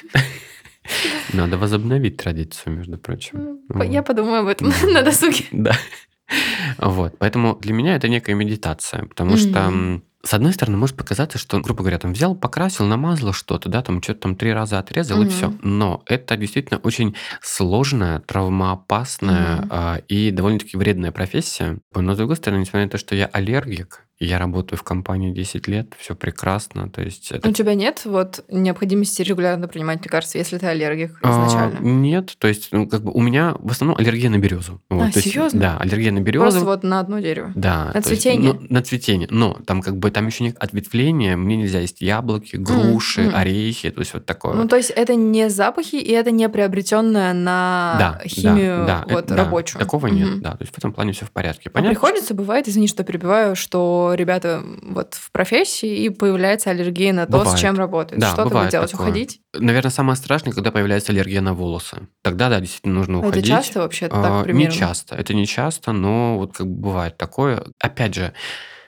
[1.33, 3.61] Надо возобновить традицию, между прочим.
[3.89, 5.45] Я подумаю об этом на досуге.
[5.53, 5.77] Да.
[6.79, 7.19] Вот.
[7.19, 11.81] Поэтому для меня это некая медитация, потому что с одной стороны, может показаться, что, грубо
[11.81, 15.55] говоря, там взял, покрасил, намазал что-то, да, там что-то там три раза отрезал, и все.
[15.63, 21.79] Но это действительно очень сложная, травмоопасная а, и довольно-таки вредная профессия.
[21.95, 25.67] Но, с другой стороны, несмотря на то, что я аллергик, я работаю в компании 10
[25.67, 26.91] лет, все прекрасно.
[26.91, 27.49] То есть это...
[27.49, 31.79] У тебя нет вот необходимости регулярно принимать лекарства, если ты аллергик изначально?
[31.79, 34.83] А, нет, то есть ну, как бы у меня в основном аллергия на березу.
[34.91, 35.57] Вот, а, серьезно?
[35.57, 36.43] Есть, да, аллергия на березу.
[36.43, 37.53] Просто вот на одно дерево?
[37.55, 37.93] Да.
[37.95, 38.51] На цветение?
[38.51, 39.29] Есть, ну, на цветение.
[39.31, 43.33] Но там как бы там еще нет ответвления, мне нельзя есть яблоки, груши, mm-hmm.
[43.33, 44.53] орехи, то есть вот такое.
[44.53, 49.15] Ну, то есть это не запахи, и это не приобретенное на да, химию да, да,
[49.15, 49.79] вот, это, рабочую?
[49.79, 50.13] Да, такого mm-hmm.
[50.13, 50.51] нет, да.
[50.51, 51.71] То есть в этом плане все в порядке.
[51.71, 51.91] А Понятно?
[51.91, 57.27] А приходится, бывает, извини, что перебиваю, что ребята вот в профессии, и появляется аллергия на
[57.27, 57.59] то, бывает.
[57.59, 58.21] с чем работают.
[58.21, 58.91] Да, что ты будешь делать?
[58.91, 59.07] Такое.
[59.09, 59.41] Уходить?
[59.55, 62.09] Наверное, самое страшное, когда появляется аллергия на волосы.
[62.23, 63.45] Тогда, да, действительно нужно уходить.
[63.45, 64.73] Это часто вообще а, так примерно?
[64.73, 65.15] Не часто.
[65.17, 67.65] Это не часто, но вот как бы бывает такое.
[67.79, 68.33] Опять же,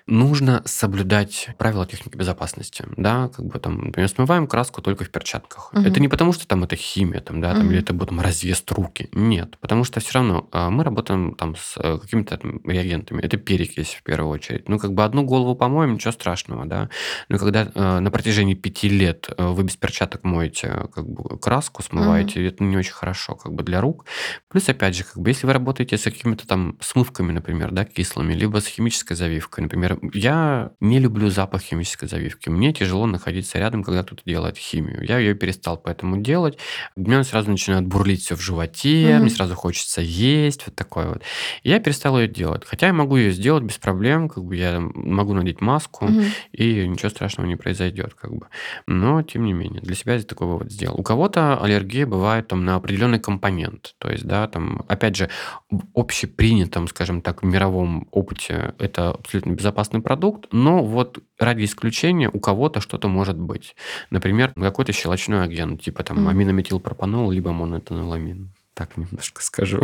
[0.07, 5.73] нужно соблюдать правила техники безопасности, да, как бы там, например, смываем краску только в перчатках.
[5.73, 5.83] Угу.
[5.83, 7.73] Это не потому, что там это химия, там, да, там, угу.
[7.73, 9.09] или это будет там разъезд руки.
[9.13, 13.23] Нет, потому что все равно а, мы работаем там с э, какими-то там, реагентами.
[13.23, 14.69] Это перекись в первую очередь.
[14.69, 16.91] Ну, как бы одну голову помоем, ничего страшного, да.
[17.29, 21.83] Но когда э, на протяжении пяти лет э, вы без перчаток моете как бы краску,
[21.83, 22.49] смываете, угу.
[22.49, 24.05] это не очень хорошо как бы для рук.
[24.49, 28.35] Плюс, опять же, как бы если вы работаете с какими-то там смывками, например, да, кислыми,
[28.35, 32.49] либо с химической завивкой, например, я не люблю запах химической завивки.
[32.49, 35.05] Мне тяжело находиться рядом, когда кто-то делает химию.
[35.07, 36.59] Я ее перестал поэтому делать.
[36.97, 39.19] У меня сразу начинает бурлить все в животе, mm-hmm.
[39.21, 41.23] мне сразу хочется есть, вот такое вот.
[41.63, 42.65] И я перестал ее делать.
[42.67, 46.33] Хотя я могу ее сделать без проблем, как бы я могу надеть маску, mm-hmm.
[46.53, 48.47] и ничего страшного не произойдет, как бы.
[48.87, 50.99] Но, тем не менее, для себя я такой вывод сделал.
[50.99, 53.95] У кого-то аллергия бывает там на определенный компонент.
[53.99, 55.29] То есть, да, там, опять же,
[55.71, 61.65] в общепринятом, скажем так, в мировом опыте это абсолютно безопасно безопасный продукт, но вот ради
[61.65, 63.75] исключения у кого-то что-то может быть.
[64.11, 66.31] Например, какой-то щелочной агент, типа там mm.
[66.31, 68.53] аминометилпропанол, либо монетаноламин.
[68.75, 69.83] Так немножко скажу.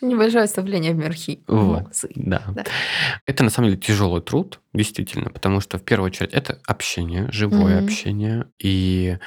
[0.00, 1.42] Небольшое вставление в мерхи.
[1.48, 2.42] Вот, да.
[2.48, 2.64] да.
[3.26, 7.80] Это на самом деле тяжелый труд, действительно, потому что в первую очередь это общение, живое
[7.80, 7.84] mm-hmm.
[7.84, 8.46] общение.
[8.60, 9.18] И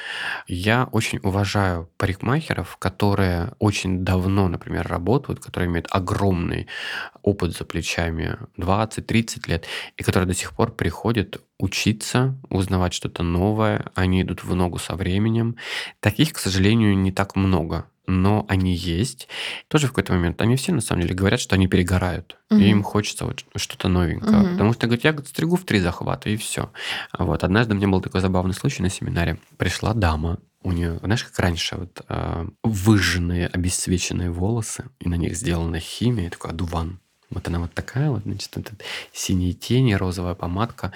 [0.48, 6.68] я очень уважаю парикмахеров, которые очень давно, например, работают, которые имеют огромный
[7.22, 9.66] опыт за плечами, 20-30 лет,
[9.98, 14.96] и которые до сих пор приходят учиться, узнавать что-то новое, они идут в ногу со
[14.96, 15.58] временем.
[16.00, 19.28] Таких, к сожалению, не так много но они есть.
[19.68, 22.38] Тоже в какой-то момент они все на самом деле говорят, что они перегорают.
[22.50, 24.40] и им хочется вот что-то новенькое.
[24.40, 24.52] Мгм.
[24.54, 26.72] Потому что, говорит, я стригу в три захвата, и все.
[27.18, 27.44] Вот.
[27.44, 29.40] Однажды у меня был такой забавный случай на семинаре.
[29.58, 35.36] Пришла дама, у нее, знаешь, как раньше, вот а, выжженные, обесцвеченные волосы, и на них
[35.36, 37.00] сделана химия, такой одуван.
[37.32, 38.84] Вот она вот такая вот, значит, этот
[39.14, 40.92] синие тени, розовая помадка.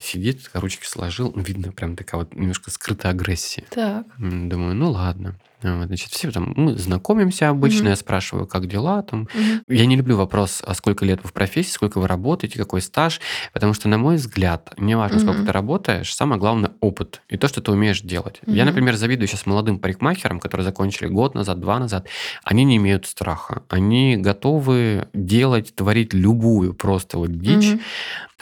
[0.00, 1.32] Сидит, ручки сложил.
[1.36, 3.64] Видно прям такая вот немножко скрытая агрессия.
[3.70, 4.04] Так.
[4.18, 5.36] Думаю, ну ладно.
[5.62, 7.88] Вот, Значит, все там, мы знакомимся обычно, Мгм.
[7.90, 9.28] я спрашиваю, как дела там.
[9.34, 9.62] Мгм.
[9.68, 13.20] Я не люблю вопрос, а сколько лет вы в профессии, сколько вы работаете, какой стаж,
[13.52, 15.46] потому что, на мой взгляд, неважно, сколько Мгм.
[15.46, 18.40] ты работаешь, самое главное– опыт и то, что ты умеешь делать.
[18.46, 18.66] Я, Мгм.
[18.72, 22.06] например, завидую сейчас молодым парикмахерам, которые закончили год назад, два назад.
[22.44, 23.62] Они не имеют страха.
[23.70, 27.72] Они готовы делать, творить любую просто вот дичь,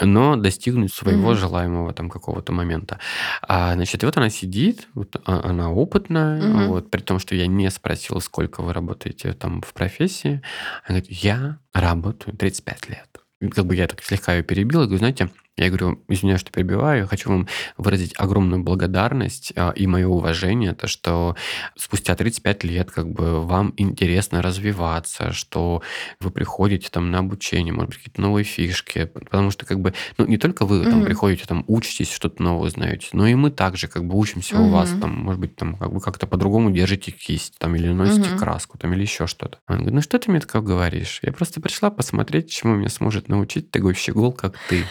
[0.00, 0.10] Мгм.
[0.12, 1.36] но достигнуть своего Мгм.
[1.38, 2.98] желаемого там какого-то момента.
[3.42, 6.66] А, значит, и вот она сидит, вот а- она опытная, Мгм.
[6.68, 10.42] вот, том, что я не спросил, сколько вы работаете там в профессии.
[10.84, 13.20] Она говорит, я работаю 35 лет.
[13.52, 17.06] Как бы я так слегка ее перебил, и говорю, знаете, я говорю, извиняюсь, что перебиваю,
[17.06, 17.46] хочу вам
[17.76, 21.36] выразить огромную благодарность а, и мое уважение, то, что
[21.76, 25.82] спустя 35 лет как бы вам интересно развиваться, что
[26.20, 30.26] вы приходите там на обучение, может быть, какие-то новые фишки, потому что как бы, ну,
[30.26, 31.04] не только вы там Мгм.
[31.04, 34.94] приходите, там, учитесь, что-то новое узнаете, но и мы также как бы учимся у вас,
[35.00, 38.38] там, может быть, там, как бы как-то по-другому держите кисть, там, или носите Мгм.
[38.38, 39.58] краску, там, или еще что-то.
[39.66, 41.20] Она говорит, ну, что ты мне такое говоришь?
[41.22, 44.84] Я просто пришла посмотреть, чему меня сможет научить такой щегол, как ты.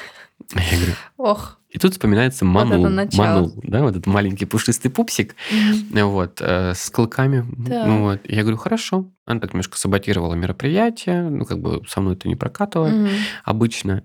[0.53, 1.59] Я говорю, Ох.
[1.69, 3.25] и тут вспоминается Вот манул, начало.
[3.25, 6.07] манул, да, вот этот маленький пушистый пупсик, Мгм.
[6.09, 7.45] вот, э, с клыками.
[7.67, 7.87] Так.
[7.87, 8.19] Ну, вот.
[8.25, 9.05] Я говорю, хорошо.
[9.25, 13.09] Она так немножко саботировала мероприятие, ну, как бы со мной это не прокатывает Мгм.
[13.45, 14.03] обычно.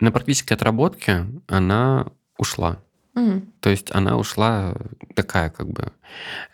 [0.00, 2.06] На практической отработке она
[2.38, 2.78] ушла.
[3.14, 3.52] Мгм.
[3.60, 4.74] То есть она ушла
[5.14, 5.82] такая как бы...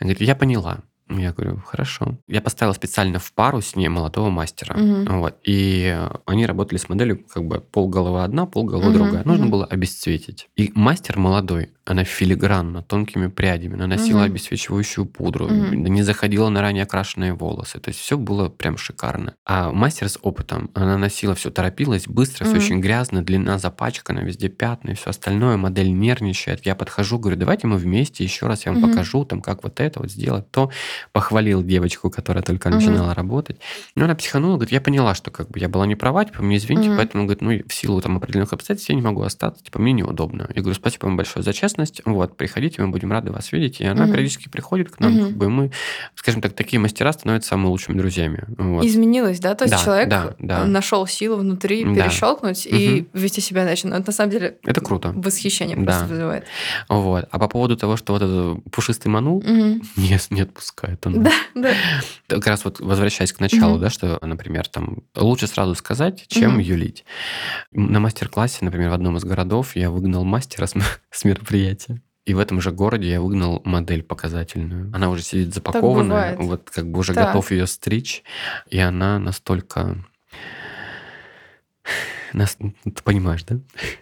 [0.00, 0.78] Она говорит, я поняла.
[1.08, 2.18] Я говорю, хорошо.
[2.26, 4.76] Я поставил специально в пару с ней молодого мастера.
[4.76, 5.20] Мгм.
[5.20, 5.36] Вот.
[5.44, 5.96] И
[6.26, 9.24] они работали с моделью как бы полголова одна, полголова Мгм, другая.
[9.24, 9.52] Нужно мгм.
[9.52, 10.48] было обесцветить.
[10.56, 14.26] И мастер молодой, она филигранно, тонкими прядями наносила Мгм.
[14.32, 15.84] обесцвечивающую пудру, Мгм.
[15.84, 17.78] не заходила на ранее окрашенные волосы.
[17.78, 19.34] То есть все было прям шикарно.
[19.46, 22.64] А мастер с опытом, она носила все, торопилась быстро, все Мгм.
[22.64, 25.56] очень грязно, длина запачкана, везде пятна и все остальное.
[25.56, 26.66] Модель нервничает.
[26.66, 28.90] Я подхожу, говорю, давайте мы вместе еще раз я вам Мгм.
[28.90, 30.70] покажу, там, как вот это вот сделать, то.
[31.12, 32.78] Похвалил девочку, которая только Мгм.
[32.78, 33.60] начинала работать.
[33.94, 36.56] Но она психанула, говорит, я поняла, что как бы я была не права, типа, мне
[36.56, 36.96] извините, Мгм.
[36.96, 40.48] поэтому, говорит, ну, в силу там определенных обстоятельств я не могу остаться, типа, мне неудобно.
[40.54, 43.80] Я говорю, спасибо вам большое за честность, вот, приходите, мы будем рады вас видеть.
[43.80, 44.12] И она Мгм.
[44.12, 45.26] периодически приходит к нам, Мгм.
[45.28, 45.72] как бы, мы,
[46.14, 48.44] скажем так, такие мастера становятся самыми лучшими друзьями.
[48.58, 48.84] Вот.
[48.84, 49.54] Изменилось, да?
[49.54, 50.64] То есть Да, человек да, да.
[50.64, 51.94] нашел силу внутри Да.
[51.94, 53.88] перещелкнуть и вести себя иначе.
[53.88, 55.12] Но это на самом деле Это круто.
[55.14, 55.82] восхищение Да.
[55.84, 56.44] просто вызывает.
[56.88, 57.28] Вот.
[57.30, 59.82] А по поводу того, что вот этот пушистый манул Мгм.
[59.96, 61.22] не, не отпускает он.
[61.22, 61.70] Да, да.
[62.28, 63.80] Как раз вот возвращаясь к началу, Мгм.
[63.82, 66.60] да, что, например, там лучше сразу сказать, чем Мгм.
[66.60, 67.04] юлить.
[67.72, 70.74] На мастер-классе, например, в одном из городов я выгнал мастера с,
[71.10, 71.65] с мероприятия.
[72.24, 74.90] И в этом же городе я выгнал модель показательную.
[74.92, 77.28] Она уже сидит запакованная, вот как бы уже Так.
[77.28, 78.24] готов ее стричь,
[78.68, 80.04] и она настолько
[82.32, 83.58] нас, ты понимаешь, да?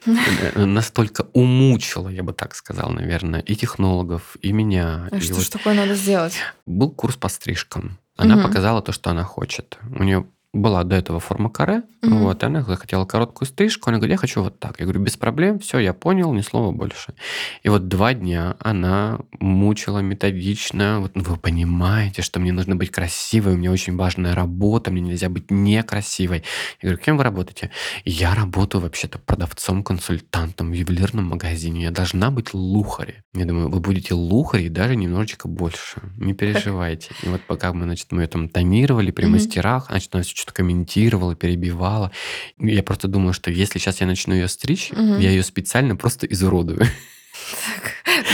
[0.56, 5.08] Настолько умучила, я бы так сказал, наверное, и технологов, и меня.
[5.12, 6.36] А и что вот ж такое надо сделать?
[6.66, 7.98] был курс по стрижкам.
[8.16, 8.44] Она Мгм.
[8.44, 9.78] показала то, что она хочет.
[9.90, 12.18] У нее была до этого форма каре, Мгм.
[12.18, 14.78] вот, и она захотела короткую стрижку, она говорит, я хочу вот так.
[14.78, 17.14] Я говорю, без проблем, все, я понял, ни слова больше.
[17.62, 22.90] И вот два дня она мучила методично, вот ну, вы понимаете, что мне нужно быть
[22.90, 26.44] красивой, у меня очень важная работа, мне нельзя быть некрасивой.
[26.82, 27.70] Я говорю, кем вы работаете?
[28.04, 33.22] Я работаю вообще-то продавцом-консультантом в ювелирном магазине, я должна быть лухари.
[33.34, 37.08] Я думаю, вы будете лухари даже немножечко больше, не переживайте.
[37.22, 40.52] И вот пока мы, значит, мы ее там тонировали при мастерах, значит, она все что-то
[40.54, 42.10] комментировала, перебивала.
[42.58, 45.18] Я просто думаю, что если сейчас я начну ее стричь, Мгм.
[45.18, 46.82] я ее специально просто изуродую.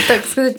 [0.09, 0.57] Так сказать,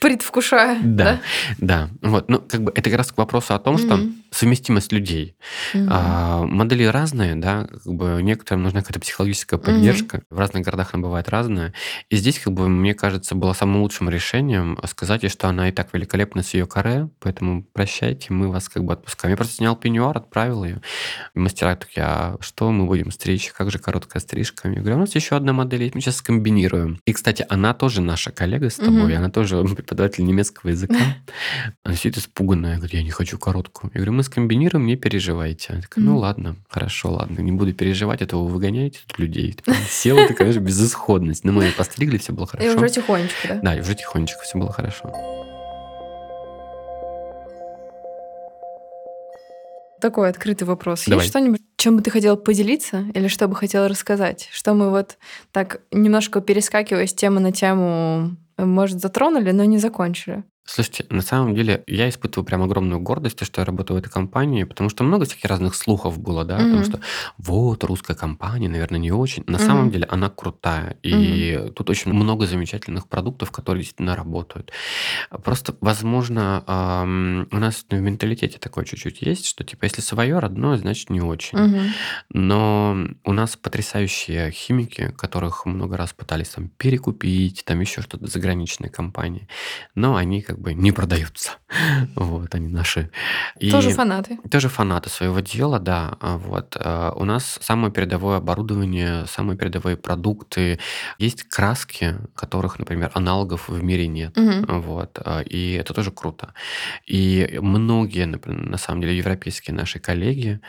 [0.00, 0.78] предвкушая.
[0.82, 1.20] Да,
[1.58, 1.88] да.
[2.02, 4.14] Вот, ну, как бы это как раз к вопросу о том, что Мгм.
[4.30, 5.36] совместимость людей.
[5.74, 5.88] Мгм.
[5.90, 10.22] А, модели разные, да, как бы некоторым нужна какая-то психологическая поддержка.
[10.30, 11.72] В разных городах она бывает разная.
[12.10, 15.72] И здесь, как бы, мне кажется, было самым лучшим решением сказать ей, что она и
[15.72, 19.32] так великолепна с ее каре, поэтому прощайте, мы вас как бы отпускаем.
[19.32, 20.80] Я просто снял пеньюар, отправил ее.
[21.34, 23.50] И мастера такие, а что мы будем стричь?
[23.56, 24.68] Как же короткая стрижка?
[24.68, 27.00] Я говорю, у нас еще одна модель есть, мы сейчас скомбинируем.
[27.06, 29.16] И, кстати, она тоже наша коллега с тобой, Мгм.
[29.18, 29.56] она тоже
[29.88, 30.94] преподаватель немецкого языка.
[31.84, 33.90] Она сидит испуганная, говорит, я не хочу короткую.
[33.94, 35.72] Я говорю, мы скомбинируем, не переживайте.
[35.72, 39.56] Она такая, ну ладно, хорошо, ладно, не буду переживать, этого вы выгоняете тут людей.
[39.88, 41.44] Села такая же безысходность.
[41.44, 42.76] Но мы ее постригли, все было И хорошо.
[42.76, 43.60] уже тихонечко, да?
[43.62, 45.10] Да, и уже тихонечко все было хорошо.
[50.00, 51.04] Такой открытый вопрос.
[51.06, 51.24] Давай.
[51.24, 54.48] Есть что-нибудь, чем бы ты хотел поделиться или что бы хотел рассказать?
[54.52, 55.16] Что мы вот
[55.50, 60.44] так немножко перескакивая с темы на тему, может, затронули, но не закончили?
[60.70, 64.64] Слушайте, на самом деле я испытываю прям огромную гордость, что я работаю в этой компании,
[64.64, 67.00] потому что много всяких разных слухов было, да, потому что
[67.38, 69.44] вот русская компания, наверное, не очень.
[69.46, 74.70] На самом деле она крутая, и тут очень много замечательных продуктов, которые действительно работают.
[75.42, 76.62] Просто, возможно,
[77.50, 81.90] у нас в менталитете такое чуть-чуть есть, что типа если свое родное, значит не очень.
[82.28, 88.90] Но у нас потрясающие химики, которых много раз пытались там перекупить, там еще что-то заграничные
[88.90, 89.48] компании,
[89.94, 91.52] но они как бы не продаются.
[92.14, 93.10] Вот, они наши.
[93.58, 94.38] И тоже фанаты.
[94.50, 96.16] Тоже фанаты своего дела, да.
[96.20, 96.76] А вот.
[96.78, 100.78] А, у нас самое передовое оборудование, самые передовые продукты.
[101.18, 104.36] Есть краски, которых, например, аналогов в мире нет.
[104.36, 104.80] Угу.
[104.80, 105.18] Вот.
[105.24, 106.54] А, и это тоже круто.
[107.06, 110.60] И многие, например, на самом деле, европейские наши коллеги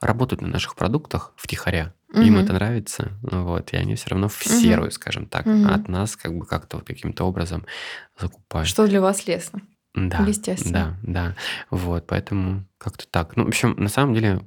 [0.00, 1.92] работают на наших продуктах втихаря.
[2.12, 2.22] Угу.
[2.22, 4.94] Им это нравится, вот, и они все равно в серую, угу.
[4.94, 5.68] скажем так, угу.
[5.68, 7.66] от нас как бы как-то вот каким-то образом
[8.18, 8.68] закупают.
[8.68, 9.60] Что для вас лестно.
[9.94, 10.98] Да, Естественно.
[11.02, 11.36] Да, да.
[11.70, 13.36] Вот, поэтому как-то так.
[13.36, 14.40] Ну, в общем, на самом деле,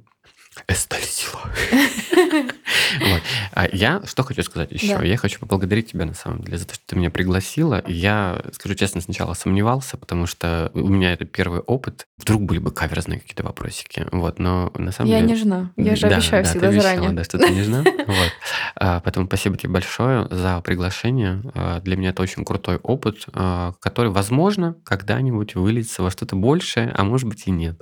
[0.68, 1.50] Эстель Сила.
[3.00, 3.22] Вот.
[3.52, 4.98] А я что хочу сказать еще?
[4.98, 5.04] Да.
[5.04, 7.82] Я хочу поблагодарить тебя, на самом деле, за то, что ты меня пригласила.
[7.86, 12.06] Я, скажу честно, сначала сомневался, потому что у меня это первый опыт.
[12.18, 14.06] Вдруг были бы каверзные какие-то вопросики.
[14.12, 15.30] Вот, но на самом я деле...
[15.30, 15.70] Я не жена.
[15.76, 17.16] Я же да, обещаю да, всегда ты обещала, заранее.
[17.16, 17.84] Да, что ты не жена.
[18.12, 18.32] Вот.
[18.76, 21.42] А, поэтому спасибо тебе большое за приглашение.
[21.54, 26.92] А, для меня это очень крутой опыт, а, который, возможно, когда-нибудь выльется во что-то большее,
[26.94, 27.80] а может быть и нет.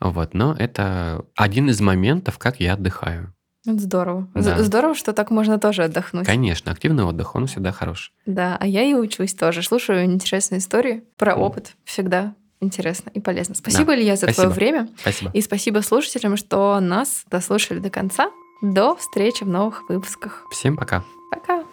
[0.00, 0.34] Вот.
[0.34, 3.35] Но это один из моментов, как я отдыхаю.
[3.66, 4.28] Здорово.
[4.34, 4.62] Да.
[4.62, 6.26] Здорово, что так можно тоже отдохнуть.
[6.26, 8.12] Конечно, активный отдых, он всегда хорош.
[8.24, 9.62] Да, а я и учусь тоже.
[9.62, 11.74] Слушаю интересные истории про опыт.
[11.84, 13.54] Всегда интересно и полезно.
[13.54, 13.96] Спасибо, да.
[13.96, 14.42] Илья, за спасибо.
[14.42, 14.88] твое время.
[14.98, 15.30] Спасибо.
[15.32, 18.30] И спасибо слушателям, что нас дослушали до конца.
[18.62, 20.46] До встречи в новых выпусках.
[20.50, 21.04] Всем пока.
[21.30, 21.64] Пока.